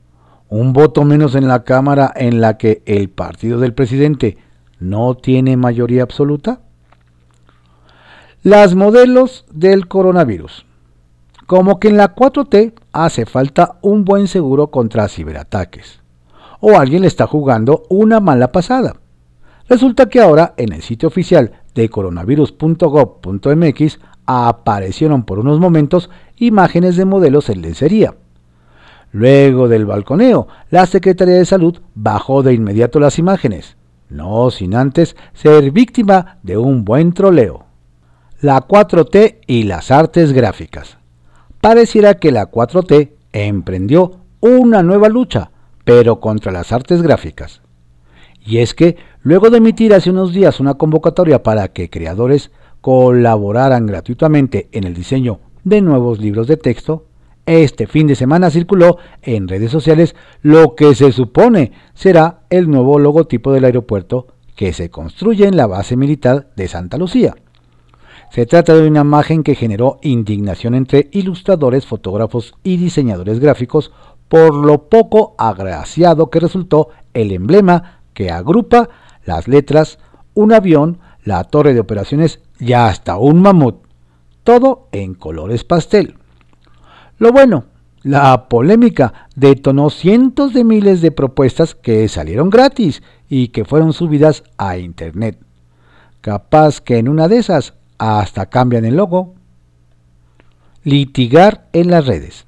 un 0.49 0.73
voto 0.73 1.03
menos 1.05 1.35
en 1.35 1.47
la 1.47 1.63
Cámara 1.63 2.11
en 2.15 2.41
la 2.41 2.57
que 2.57 2.81
el 2.87 3.09
partido 3.09 3.59
del 3.59 3.75
presidente 3.75 4.37
no 4.79 5.15
tiene 5.15 5.57
mayoría 5.57 6.01
absoluta? 6.01 6.61
Las 8.41 8.73
modelos 8.73 9.45
del 9.51 9.87
coronavirus. 9.87 10.65
Como 11.45 11.79
que 11.79 11.89
en 11.89 11.97
la 11.97 12.15
4T 12.15 12.73
hace 12.93 13.27
falta 13.27 13.77
un 13.83 14.05
buen 14.05 14.27
seguro 14.27 14.71
contra 14.71 15.07
ciberataques. 15.07 15.98
O 16.59 16.77
alguien 16.77 17.01
le 17.01 17.07
está 17.07 17.25
jugando 17.27 17.83
una 17.89 18.19
mala 18.19 18.51
pasada. 18.51 18.97
Resulta 19.67 20.09
que 20.09 20.19
ahora 20.19 20.53
en 20.57 20.73
el 20.73 20.81
sitio 20.81 21.07
oficial 21.07 21.53
de 21.75 21.87
coronavirus.gov.mx 21.89 23.99
aparecieron 24.25 25.23
por 25.23 25.39
unos 25.39 25.59
momentos 25.59 26.09
imágenes 26.37 26.97
de 26.97 27.05
modelos 27.05 27.49
en 27.49 27.61
lencería. 27.61 28.15
Luego 29.11 29.67
del 29.67 29.85
balconeo, 29.85 30.47
la 30.69 30.85
Secretaría 30.85 31.35
de 31.35 31.45
Salud 31.45 31.79
bajó 31.95 32.43
de 32.43 32.53
inmediato 32.53 32.99
las 32.99 33.17
imágenes 33.19 33.75
no 34.09 34.49
sin 34.49 34.75
antes 34.75 35.15
ser 35.33 35.71
víctima 35.71 36.39
de 36.43 36.57
un 36.57 36.83
buen 36.83 37.13
troleo. 37.13 37.65
La 38.41 38.67
4T 38.67 39.39
y 39.47 39.63
las 39.63 39.91
artes 39.91 40.33
gráficas. 40.33 40.97
Pareciera 41.61 42.15
que 42.15 42.31
la 42.31 42.49
4T 42.49 43.11
emprendió 43.33 44.19
una 44.39 44.81
nueva 44.81 45.09
lucha, 45.09 45.51
pero 45.89 46.19
contra 46.19 46.51
las 46.51 46.71
artes 46.71 47.01
gráficas. 47.01 47.63
Y 48.45 48.59
es 48.59 48.75
que, 48.75 48.97
luego 49.23 49.49
de 49.49 49.57
emitir 49.57 49.91
hace 49.91 50.11
unos 50.11 50.31
días 50.31 50.59
una 50.59 50.75
convocatoria 50.75 51.41
para 51.41 51.69
que 51.69 51.89
creadores 51.89 52.51
colaboraran 52.79 53.87
gratuitamente 53.87 54.69
en 54.71 54.83
el 54.83 54.93
diseño 54.93 55.39
de 55.63 55.81
nuevos 55.81 56.19
libros 56.19 56.45
de 56.45 56.57
texto, 56.57 57.05
este 57.47 57.87
fin 57.87 58.05
de 58.05 58.13
semana 58.13 58.51
circuló 58.51 58.99
en 59.23 59.47
redes 59.47 59.71
sociales 59.71 60.15
lo 60.43 60.75
que 60.75 60.93
se 60.93 61.11
supone 61.11 61.71
será 61.95 62.41
el 62.51 62.69
nuevo 62.69 62.99
logotipo 62.99 63.51
del 63.51 63.65
aeropuerto 63.65 64.27
que 64.55 64.73
se 64.73 64.91
construye 64.91 65.47
en 65.47 65.57
la 65.57 65.65
base 65.65 65.97
militar 65.97 66.51
de 66.55 66.67
Santa 66.67 66.97
Lucía. 66.97 67.33
Se 68.29 68.45
trata 68.45 68.75
de 68.75 68.87
una 68.87 69.01
imagen 69.01 69.41
que 69.41 69.55
generó 69.55 69.97
indignación 70.03 70.75
entre 70.75 71.09
ilustradores, 71.13 71.87
fotógrafos 71.87 72.53
y 72.63 72.77
diseñadores 72.77 73.39
gráficos 73.39 73.91
por 74.29 74.53
lo 74.53 74.87
poco 74.87 75.35
agraciado 75.37 76.29
que 76.29 76.39
resultó 76.39 76.89
el 77.13 77.31
emblema 77.31 78.01
que 78.13 78.31
agrupa 78.31 78.89
las 79.25 79.47
letras, 79.47 79.99
un 80.33 80.53
avión, 80.53 80.99
la 81.23 81.43
torre 81.43 81.73
de 81.73 81.79
operaciones 81.81 82.39
y 82.59 82.73
hasta 82.73 83.17
un 83.17 83.41
mamut, 83.41 83.83
todo 84.43 84.87
en 84.91 85.15
colores 85.15 85.63
pastel. 85.63 86.15
Lo 87.17 87.31
bueno 87.31 87.65
La 88.01 88.47
polémica 88.47 89.27
detonó 89.35 89.89
cientos 89.89 90.53
de 90.53 90.63
miles 90.63 91.01
de 91.01 91.11
propuestas 91.11 91.75
que 91.75 92.07
salieron 92.07 92.49
gratis 92.49 93.03
y 93.27 93.49
que 93.49 93.65
fueron 93.65 93.91
subidas 93.91 94.43
a 94.57 94.77
Internet. 94.77 95.37
Capaz 96.21 96.79
que 96.79 96.97
en 96.97 97.09
una 97.09 97.27
de 97.27 97.37
esas 97.37 97.73
hasta 97.97 98.45
cambian 98.45 98.85
el 98.85 98.95
logo. 98.95 99.35
Litigar 100.83 101.67
en 101.73 101.89
las 101.89 102.07
redes. 102.07 102.45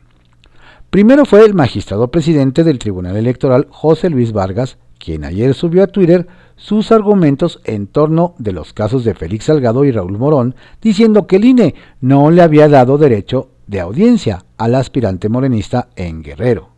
Primero 0.91 1.23
fue 1.23 1.45
el 1.45 1.53
magistrado 1.53 2.11
presidente 2.11 2.65
del 2.65 2.77
Tribunal 2.77 3.15
Electoral, 3.15 3.65
José 3.69 4.09
Luis 4.09 4.33
Vargas, 4.33 4.77
quien 4.99 5.23
ayer 5.23 5.53
subió 5.53 5.83
a 5.83 5.87
Twitter 5.87 6.27
sus 6.57 6.91
argumentos 6.91 7.61
en 7.63 7.87
torno 7.87 8.35
de 8.39 8.51
los 8.51 8.73
casos 8.73 9.05
de 9.05 9.13
Félix 9.13 9.45
Salgado 9.45 9.85
y 9.85 9.91
Raúl 9.91 10.17
Morón, 10.17 10.53
diciendo 10.81 11.27
que 11.27 11.37
el 11.37 11.45
INE 11.45 11.75
no 12.01 12.29
le 12.29 12.41
había 12.41 12.67
dado 12.67 12.97
derecho 12.97 13.51
de 13.67 13.79
audiencia 13.79 14.43
al 14.57 14.75
aspirante 14.75 15.29
morenista 15.29 15.87
en 15.95 16.23
Guerrero. 16.23 16.71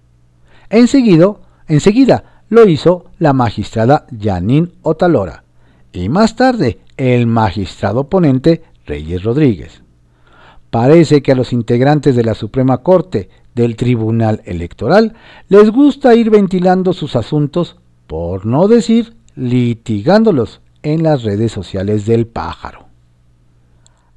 Enseguida, 0.69 1.34
enseguida 1.67 2.43
lo 2.49 2.67
hizo 2.69 3.06
la 3.17 3.34
magistrada 3.34 4.06
Janine 4.21 4.73
Otalora 4.84 5.43
y 5.91 6.10
más 6.10 6.36
tarde 6.36 6.82
el 6.97 7.26
magistrado 7.26 8.10
ponente 8.10 8.62
Reyes 8.86 9.23
Rodríguez. 9.23 9.82
Parece 10.69 11.23
que 11.23 11.32
a 11.32 11.36
los 11.36 11.52
integrantes 11.52 12.15
de 12.15 12.23
la 12.23 12.36
Suprema 12.36 12.80
Corte 12.80 13.30
del 13.56 13.76
Tribunal 13.76 14.42
Electoral 14.46 15.13
les 15.50 15.70
gusta 15.70 16.16
ir 16.16 16.30
ventilando 16.30 16.94
sus 16.94 17.16
asuntos, 17.16 17.78
por 18.08 18.46
no 18.46 18.68
decir 18.68 19.16
litigándolos 19.36 20.62
en 20.82 21.04
las 21.04 21.24
redes 21.24 21.52
sociales 21.52 22.06
del 22.06 22.28
pájaro. 22.28 22.88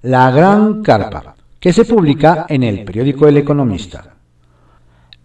La 0.03 0.31
Gran 0.31 0.83
Carpa, 0.83 1.37
que 1.59 1.73
se 1.73 1.85
publica 1.85 2.47
en 2.49 2.63
el 2.63 2.85
periódico 2.85 3.27
El 3.27 3.39
Economista. 3.39 4.15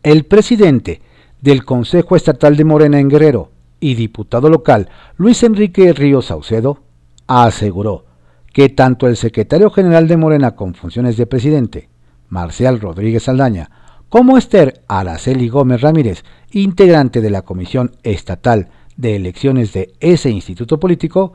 El 0.03 0.25
presidente 0.25 1.01
del 1.41 1.65
Consejo 1.65 2.15
Estatal 2.15 2.55
de 2.55 2.63
Morena 2.63 2.99
en 2.99 3.09
Guerrero 3.09 3.51
y 3.79 3.95
diputado 3.95 4.49
local 4.49 4.89
Luis 5.17 5.43
Enrique 5.43 5.91
Ríos 5.93 6.27
Saucedo 6.27 6.79
aseguró 7.27 8.05
que 8.53 8.69
tanto 8.69 9.07
el 9.07 9.17
secretario 9.17 9.69
general 9.69 10.07
de 10.07 10.17
Morena 10.17 10.55
con 10.55 10.73
funciones 10.73 11.17
de 11.17 11.25
presidente, 11.25 11.89
Marcial 12.29 12.79
Rodríguez 12.79 13.27
Aldaña, 13.29 13.69
como 14.11 14.37
Esther 14.37 14.83
Araceli 14.89 15.47
Gómez 15.47 15.79
Ramírez, 15.79 16.25
integrante 16.51 17.21
de 17.21 17.29
la 17.29 17.43
Comisión 17.43 17.95
Estatal 18.03 18.67
de 18.97 19.15
Elecciones 19.15 19.71
de 19.71 19.93
ese 20.01 20.29
instituto 20.29 20.81
político, 20.81 21.31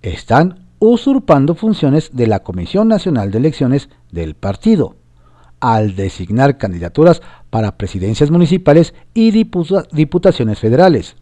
están 0.00 0.68
usurpando 0.78 1.56
funciones 1.56 2.10
de 2.12 2.28
la 2.28 2.44
Comisión 2.44 2.86
Nacional 2.86 3.32
de 3.32 3.38
Elecciones 3.38 3.88
del 4.12 4.36
partido, 4.36 4.94
al 5.58 5.96
designar 5.96 6.56
candidaturas 6.56 7.20
para 7.50 7.76
presidencias 7.76 8.30
municipales 8.30 8.94
y 9.12 9.32
diputaciones 9.32 10.60
federales. 10.60 11.16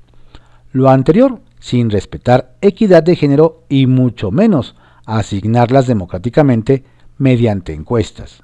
Lo 0.73 0.91
anterior 0.91 1.41
sin 1.59 1.89
respetar 1.89 2.55
equidad 2.61 3.03
de 3.03 3.17
género 3.17 3.65
y 3.71 3.87
mucho 3.87 4.31
menos 4.31 4.77
asignarlas 5.07 5.87
democráticamente 5.87 6.85
mediante 7.17 7.73
encuestas. 7.73 8.43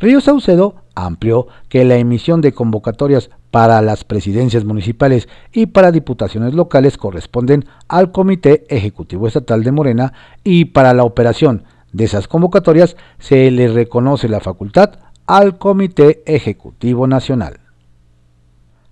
Río 0.00 0.22
Saucedo 0.22 0.85
amplió 0.96 1.46
que 1.68 1.84
la 1.84 1.96
emisión 1.96 2.40
de 2.40 2.52
convocatorias 2.52 3.30
para 3.52 3.80
las 3.82 4.02
presidencias 4.02 4.64
municipales 4.64 5.28
y 5.52 5.66
para 5.66 5.92
diputaciones 5.92 6.54
locales 6.54 6.96
corresponden 6.96 7.66
al 7.86 8.10
Comité 8.10 8.64
Ejecutivo 8.68 9.28
Estatal 9.28 9.62
de 9.62 9.72
Morena 9.72 10.12
y 10.42 10.66
para 10.66 10.92
la 10.94 11.04
operación 11.04 11.62
de 11.92 12.04
esas 12.04 12.26
convocatorias 12.26 12.96
se 13.18 13.50
le 13.50 13.68
reconoce 13.68 14.28
la 14.28 14.40
facultad 14.40 14.98
al 15.26 15.58
Comité 15.58 16.22
Ejecutivo 16.26 17.06
Nacional. 17.06 17.60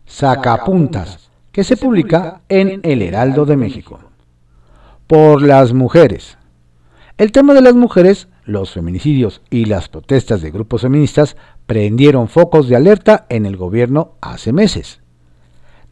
Sacapuntas, 0.06 1.30
que 1.52 1.64
se 1.64 1.76
publica 1.76 2.42
en 2.48 2.80
El 2.82 3.02
Heraldo 3.02 3.46
de 3.46 3.56
México. 3.56 4.00
Por 5.06 5.42
las 5.42 5.72
mujeres. 5.72 6.36
El 7.16 7.30
tema 7.30 7.54
de 7.54 7.62
las 7.62 7.74
mujeres, 7.74 8.28
los 8.44 8.72
feminicidios 8.72 9.40
y 9.50 9.66
las 9.66 9.88
protestas 9.88 10.42
de 10.42 10.50
grupos 10.50 10.82
feministas 10.82 11.36
prendieron 11.66 12.28
focos 12.28 12.68
de 12.68 12.76
alerta 12.76 13.26
en 13.28 13.46
el 13.46 13.56
gobierno 13.56 14.12
hace 14.20 14.52
meses. 14.52 15.00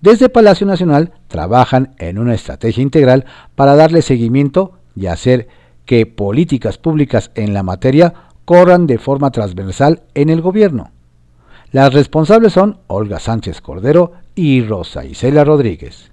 Desde 0.01 0.29
Palacio 0.29 0.67
Nacional 0.67 1.13
trabajan 1.29 1.95
en 1.99 2.19
una 2.19 2.35
estrategia 2.35 2.83
integral 2.83 3.25
para 3.55 3.77
darle 3.77 4.03
seguimiento 4.03 4.73
y 4.97 5.07
hacer 5.07 5.49
que 5.87 6.07
políticas 6.07 6.79
públicas 6.79 7.31
en 7.35 7.55
la 7.55 7.63
materia 7.63 8.15
corran 8.45 8.87
de 8.87 8.99
forma 8.99 9.31
transversal 9.31 10.03
en 10.15 10.29
el 10.29 10.41
gobierno. 10.41 10.91
Las 11.71 11.95
responsables 11.95 12.53
son 12.53 12.79
Olga 12.89 13.19
Sánchez 13.19 13.61
Cordero 13.61 14.13
y 14.35 14.63
Rosa 14.63 15.05
Isela 15.05 15.45
Rodríguez. 15.45 16.11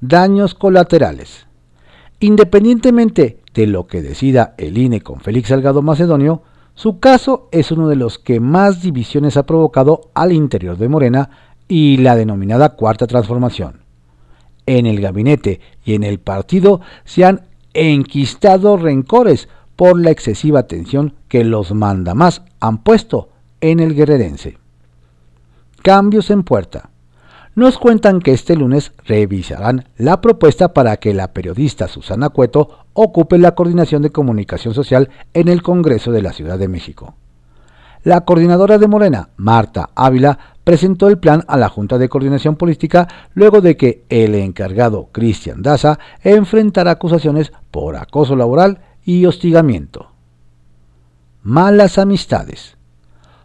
Daños 0.00 0.54
colaterales. 0.54 1.46
Independientemente 2.18 3.38
de 3.54 3.66
lo 3.66 3.86
que 3.86 4.02
decida 4.02 4.54
el 4.58 4.78
INE 4.78 5.00
con 5.00 5.20
Félix 5.20 5.48
Salgado 5.48 5.82
Macedonio, 5.82 6.42
su 6.74 6.98
caso 7.00 7.48
es 7.52 7.70
uno 7.70 7.88
de 7.88 7.96
los 7.96 8.18
que 8.18 8.40
más 8.40 8.82
divisiones 8.82 9.36
ha 9.36 9.44
provocado 9.44 10.10
al 10.14 10.32
interior 10.32 10.78
de 10.78 10.88
Morena 10.88 11.30
y 11.68 11.98
la 11.98 12.16
denominada 12.16 12.70
Cuarta 12.70 13.06
Transformación. 13.06 13.82
En 14.66 14.86
el 14.86 15.00
gabinete 15.00 15.60
y 15.84 15.94
en 15.94 16.04
el 16.04 16.18
partido 16.18 16.80
se 17.04 17.24
han 17.24 17.42
enquistado 17.74 18.76
rencores 18.76 19.48
por 19.76 19.98
la 20.00 20.10
excesiva 20.10 20.60
atención 20.60 21.14
que 21.28 21.44
los 21.44 21.72
mandamás 21.72 22.42
han 22.60 22.82
puesto 22.82 23.30
en 23.60 23.80
el 23.80 23.94
guerrerense. 23.94 24.58
Cambios 25.82 26.30
en 26.30 26.42
puerta 26.42 26.90
nos 27.54 27.76
cuentan 27.76 28.20
que 28.20 28.32
este 28.32 28.56
lunes 28.56 28.92
revisarán 29.04 29.88
la 29.96 30.20
propuesta 30.22 30.72
para 30.72 30.96
que 30.96 31.12
la 31.12 31.32
periodista 31.32 31.86
Susana 31.86 32.30
Cueto 32.30 32.81
ocupe 32.94 33.38
la 33.38 33.54
coordinación 33.54 34.02
de 34.02 34.10
comunicación 34.10 34.74
social 34.74 35.10
en 35.34 35.48
el 35.48 35.62
Congreso 35.62 36.12
de 36.12 36.22
la 36.22 36.32
Ciudad 36.32 36.58
de 36.58 36.68
México. 36.68 37.14
La 38.04 38.22
coordinadora 38.22 38.78
de 38.78 38.88
Morena, 38.88 39.28
Marta 39.36 39.90
Ávila, 39.94 40.38
presentó 40.64 41.08
el 41.08 41.18
plan 41.18 41.44
a 41.46 41.56
la 41.56 41.68
Junta 41.68 41.98
de 41.98 42.08
Coordinación 42.08 42.56
Política 42.56 43.08
luego 43.34 43.60
de 43.60 43.76
que 43.76 44.04
el 44.08 44.34
encargado 44.34 45.08
Cristian 45.12 45.62
Daza 45.62 45.98
enfrentara 46.22 46.92
acusaciones 46.92 47.52
por 47.70 47.96
acoso 47.96 48.34
laboral 48.34 48.80
y 49.04 49.26
hostigamiento. 49.26 50.10
Malas 51.42 51.98
amistades. 51.98 52.76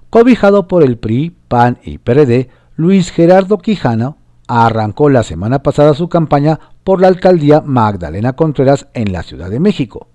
Cobijado 0.10 0.68
por 0.68 0.84
el 0.84 0.98
PRI, 0.98 1.36
PAN 1.48 1.80
y 1.84 1.98
PRD, 1.98 2.50
Luis 2.76 3.12
Gerardo 3.12 3.58
Quijano 3.58 4.18
arrancó 4.48 5.10
la 5.10 5.24
semana 5.24 5.62
pasada 5.62 5.94
su 5.94 6.10
campaña 6.10 6.60
por 6.84 7.02
la 7.02 7.08
alcaldía 7.08 7.62
Magdalena 7.62 8.34
Contreras 8.34 8.88
en 8.94 9.12
la 9.12 9.24
Ciudad 9.24 9.50
de 9.50 9.60
México. 9.60 10.08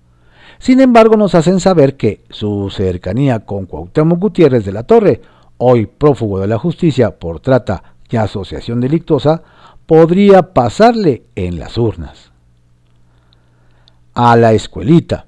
Sin 0.59 0.79
embargo, 0.81 1.17
nos 1.17 1.35
hacen 1.35 1.59
saber 1.59 1.97
que 1.97 2.23
su 2.29 2.69
cercanía 2.69 3.41
con 3.41 3.65
Cuauhtémoc 3.65 4.19
Gutiérrez 4.19 4.65
de 4.65 4.71
la 4.71 4.83
Torre, 4.83 5.21
hoy 5.57 5.85
prófugo 5.85 6.39
de 6.39 6.47
la 6.47 6.57
justicia 6.57 7.19
por 7.19 7.39
trata 7.39 7.83
y 8.09 8.17
asociación 8.17 8.79
delictuosa, 8.79 9.41
podría 9.85 10.53
pasarle 10.53 11.23
en 11.35 11.59
las 11.59 11.77
urnas. 11.77 12.31
A 14.13 14.35
la 14.35 14.53
escuelita. 14.53 15.25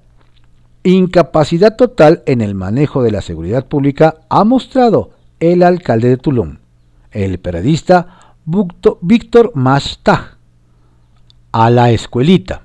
Incapacidad 0.84 1.76
total 1.76 2.22
en 2.28 2.42
el 2.42 2.54
manejo 2.54 3.02
de 3.02 3.10
la 3.10 3.22
seguridad 3.22 3.66
pública 3.66 4.18
ha 4.30 4.44
mostrado 4.44 5.10
el 5.40 5.64
alcalde 5.64 6.10
de 6.10 6.18
Tulum 6.18 6.58
el 7.16 7.40
periodista 7.40 8.25
Víctor 8.46 9.52
Mastag 9.56 10.38
a 11.52 11.70
la 11.72 11.90
escuelita. 11.90 12.62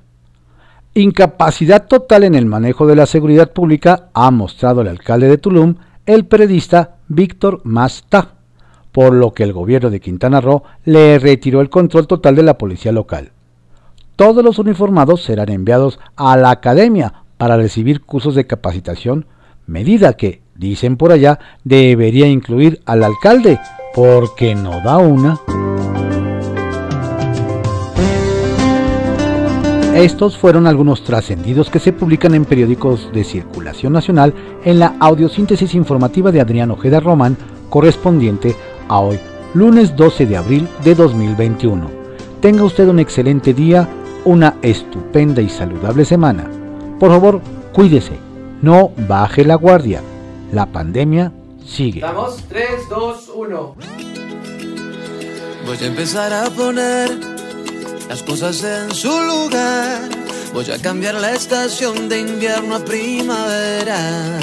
Incapacidad 0.92 1.86
total 1.86 2.24
en 2.24 2.34
el 2.34 2.44
manejo 2.44 2.86
de 2.86 2.96
la 2.96 3.06
seguridad 3.06 3.52
pública 3.52 4.10
ha 4.12 4.30
mostrado 4.30 4.82
el 4.82 4.88
alcalde 4.88 5.28
de 5.28 5.38
Tulum, 5.38 5.76
el 6.04 6.26
periodista 6.26 6.96
Víctor 7.08 7.62
Mastag, 7.64 8.34
por 8.92 9.14
lo 9.14 9.32
que 9.32 9.42
el 9.42 9.54
gobierno 9.54 9.88
de 9.88 10.00
Quintana 10.00 10.42
Roo 10.42 10.64
le 10.84 11.18
retiró 11.18 11.62
el 11.62 11.70
control 11.70 12.06
total 12.06 12.36
de 12.36 12.42
la 12.42 12.58
policía 12.58 12.92
local. 12.92 13.32
Todos 14.16 14.44
los 14.44 14.58
uniformados 14.58 15.22
serán 15.22 15.48
enviados 15.48 15.98
a 16.14 16.36
la 16.36 16.50
academia 16.50 17.24
para 17.38 17.56
recibir 17.56 18.02
cursos 18.02 18.34
de 18.34 18.46
capacitación, 18.46 19.24
medida 19.66 20.12
que, 20.12 20.42
dicen 20.56 20.98
por 20.98 21.10
allá, 21.10 21.38
debería 21.64 22.26
incluir 22.26 22.82
al 22.84 23.02
alcalde 23.02 23.58
porque 23.94 24.54
no 24.54 24.82
da 24.82 24.98
una. 24.98 25.40
Estos 29.94 30.38
fueron 30.38 30.66
algunos 30.66 31.02
trascendidos 31.02 31.68
que 31.68 31.80
se 31.80 31.92
publican 31.92 32.34
en 32.34 32.44
periódicos 32.44 33.10
de 33.12 33.24
circulación 33.24 33.92
nacional 33.92 34.32
en 34.64 34.78
la 34.78 34.94
audiosíntesis 35.00 35.74
informativa 35.74 36.30
de 36.30 36.40
Adrián 36.40 36.70
Ojeda 36.70 37.00
Román, 37.00 37.36
correspondiente 37.68 38.54
a 38.88 39.00
hoy, 39.00 39.18
lunes 39.52 39.96
12 39.96 40.26
de 40.26 40.36
abril 40.36 40.68
de 40.84 40.94
2021. 40.94 41.90
Tenga 42.40 42.64
usted 42.64 42.88
un 42.88 43.00
excelente 43.00 43.52
día, 43.52 43.88
una 44.24 44.54
estupenda 44.62 45.42
y 45.42 45.48
saludable 45.48 46.04
semana. 46.04 46.48
Por 46.98 47.10
favor, 47.10 47.40
cuídese, 47.72 48.16
no 48.62 48.92
baje 49.08 49.44
la 49.44 49.56
guardia. 49.56 50.02
La 50.52 50.66
pandemia 50.66 51.32
sigue. 51.66 52.00
Vamos, 52.00 52.44
3, 52.48 52.88
2, 52.88 53.32
1. 53.34 53.74
Voy 55.66 55.76
a 55.80 55.86
empezar 55.86 56.32
a 56.32 56.44
poner 56.50 57.29
las 58.10 58.24
cosas 58.24 58.64
en 58.64 58.92
su 58.92 59.08
lugar. 59.08 60.00
Voy 60.52 60.68
a 60.68 60.78
cambiar 60.82 61.14
la 61.14 61.30
estación 61.32 62.08
de 62.08 62.18
invierno 62.18 62.74
a 62.74 62.84
primavera. 62.84 64.40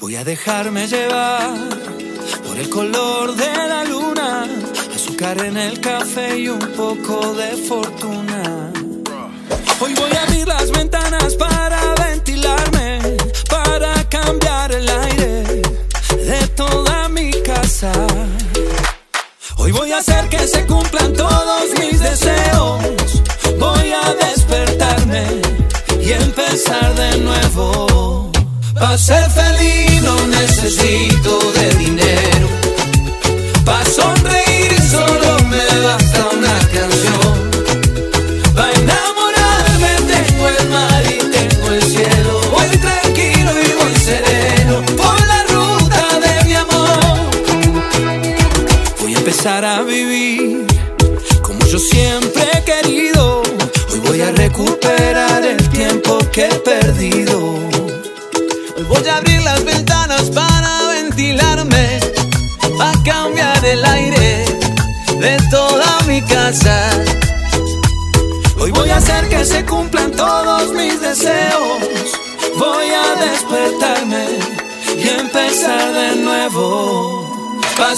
Voy 0.00 0.16
a 0.16 0.24
dejarme 0.24 0.86
llevar 0.88 1.50
por 2.46 2.56
el 2.56 2.70
color 2.70 3.36
de 3.36 3.54
la 3.72 3.84
luna, 3.84 4.46
azúcar 4.94 5.44
en 5.44 5.58
el 5.58 5.78
café 5.78 6.38
y 6.38 6.48
un 6.48 6.66
poco 6.74 7.34
de 7.34 7.50
fortuna. 7.68 8.72
Hoy 9.80 9.92
voy 9.92 10.12
a 10.12 10.22
abrir 10.22 10.48
las 10.48 10.70
ventanas 10.70 11.34
para 11.34 11.94
ventilarme, 11.96 13.18
para 13.50 13.92
cambiar 14.08 14.72
el 14.72 14.88
aire 14.88 15.62
de 16.30 16.46
toda 16.56 17.10
mi 17.10 17.30
casa. 17.42 17.92
Hoy 19.64 19.72
voy 19.72 19.90
a 19.92 19.96
hacer 19.96 20.28
que 20.28 20.46
se 20.46 20.66
cumplan 20.66 21.14
todos 21.14 21.70
mis 21.80 21.98
deseos. 21.98 22.82
Voy 23.58 23.92
a 23.94 24.12
despertarme 24.26 25.24
y 26.02 26.12
empezar 26.12 26.94
de 26.94 27.20
nuevo. 27.20 28.30
Para 28.74 28.98
ser 28.98 29.24
feliz 29.30 30.02
no 30.02 30.26
necesito 30.26 31.38
de 31.52 31.74
dinero. 31.76 32.48
Para 33.64 33.86
sonreír 33.86 34.78
solo 34.82 35.38
me 35.48 35.80
basta 35.82 36.33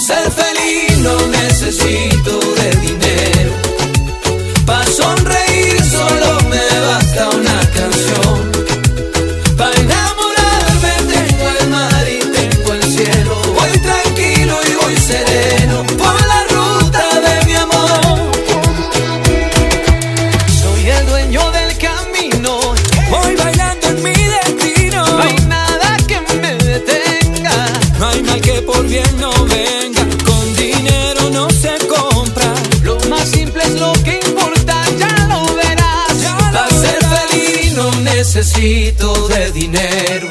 ser 0.07 0.31
feliz 0.31 0.97
no 0.99 1.27
necesito 1.27 2.36
de 38.57 39.51
dinero. 39.51 40.27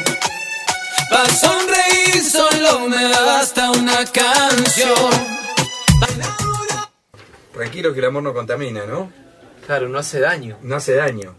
Para 1.09 1.29
sonreír 1.29 2.25
solo 2.25 2.89
me 2.89 3.09
basta 3.09 3.71
una 3.71 4.05
canción. 4.07 5.11
Tranquilo 7.53 7.93
que 7.93 8.01
el 8.01 8.05
amor 8.07 8.25
no 8.25 8.35
contamina, 8.35 8.85
¿no? 8.85 9.13
Claro, 9.65 9.89
no 9.89 9.99
hace 9.99 10.19
daño. 10.19 10.59
No 10.63 10.75
hace 10.75 10.95
daño. 10.95 11.37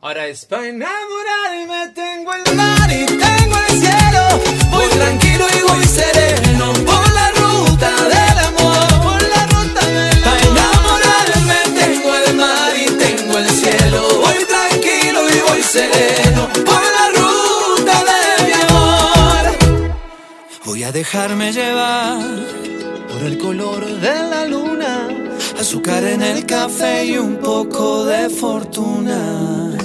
Ahora 0.00 0.26
es 0.26 0.46
para 0.46 0.68
enamorarme, 0.68 1.92
tengo 1.94 2.32
el 2.32 2.56
mar 2.56 2.90
y 2.90 3.04
tengo 3.04 3.56
el 3.68 3.80
cielo. 3.80 4.70
Voy 4.70 4.88
tranquilo 4.88 5.46
y 5.58 5.62
voy 5.70 5.84
sereno 5.84 6.72
por 6.86 7.12
la 7.12 7.30
ruta 7.32 8.08
del 8.08 8.31
sereno 15.72 16.48
por 16.68 16.82
la 16.96 17.06
ruta 17.18 17.96
de 18.10 18.44
mi 18.44 18.52
amor. 18.68 19.42
Voy 20.66 20.84
a 20.84 20.92
dejarme 20.92 21.50
llevar 21.50 22.18
por 23.08 23.22
el 23.22 23.38
color 23.38 23.86
de 23.86 24.14
la 24.32 24.44
luna, 24.44 25.08
azúcar 25.58 26.04
en 26.04 26.20
el 26.20 26.44
café 26.44 27.06
y 27.06 27.16
un 27.16 27.36
poco 27.36 28.04
de 28.04 28.28
fortuna. 28.28 29.81